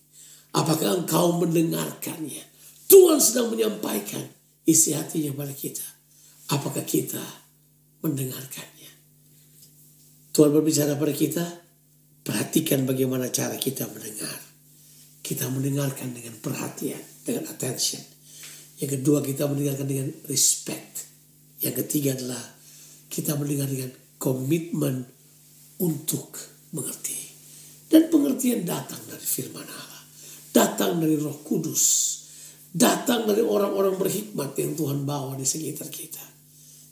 Apakah 0.58 1.06
engkau 1.06 1.38
mendengarkannya? 1.38 2.41
Tuhan 2.89 3.21
sedang 3.21 3.54
menyampaikan 3.54 4.26
isi 4.65 4.97
hatinya 4.97 5.38
pada 5.38 5.54
kita. 5.54 5.86
Apakah 6.49 6.82
kita 6.82 7.21
mendengarkannya? 8.02 8.91
Tuhan 10.34 10.49
berbicara 10.49 10.97
pada 10.97 11.13
kita, 11.13 11.45
perhatikan 12.26 12.89
bagaimana 12.89 13.30
cara 13.30 13.54
kita 13.54 13.86
mendengar 13.86 14.53
kita 15.24 15.48
mendengarkan 15.48 16.12
dengan 16.12 16.36
perhatian, 16.44 17.00
dengan 17.24 17.48
attention. 17.48 18.04
Yang 18.84 19.00
kedua 19.00 19.24
kita 19.24 19.48
mendengarkan 19.48 19.88
dengan 19.88 20.12
respect. 20.28 21.08
Yang 21.64 21.88
ketiga 21.88 22.20
adalah 22.20 22.44
kita 23.08 23.40
mendengar 23.40 23.72
dengan 23.72 23.96
komitmen 24.20 25.08
untuk 25.80 26.36
mengerti. 26.76 27.16
Dan 27.88 28.12
pengertian 28.12 28.68
datang 28.68 29.00
dari 29.08 29.24
firman 29.24 29.64
Allah. 29.64 30.04
Datang 30.52 31.00
dari 31.00 31.16
roh 31.16 31.40
kudus. 31.40 32.12
Datang 32.74 33.24
dari 33.24 33.46
orang-orang 33.46 33.96
berhikmat 33.96 34.58
yang 34.60 34.76
Tuhan 34.76 35.08
bawa 35.08 35.40
di 35.40 35.48
sekitar 35.48 35.88
kita. 35.88 36.26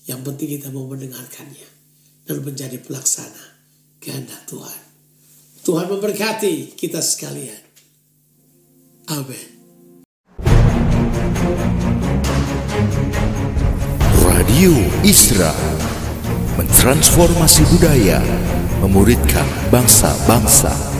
Yang 0.07 0.21
penting 0.31 0.49
kita 0.55 0.67
mau 0.71 0.87
mendengarkannya. 0.87 1.67
Dan 2.23 2.47
menjadi 2.47 2.79
pelaksana 2.79 3.43
kehendak 3.99 4.47
Tuhan. 4.47 4.81
Tuhan 5.67 5.89
memberkati 5.89 6.77
kita 6.79 7.01
sekalian. 7.03 7.70
Radio 14.23 14.71
Isra 15.03 15.51
mentransformasi 16.55 17.67
budaya, 17.75 18.23
memuridkan 18.79 19.43
bangsa-bangsa. 19.67 20.90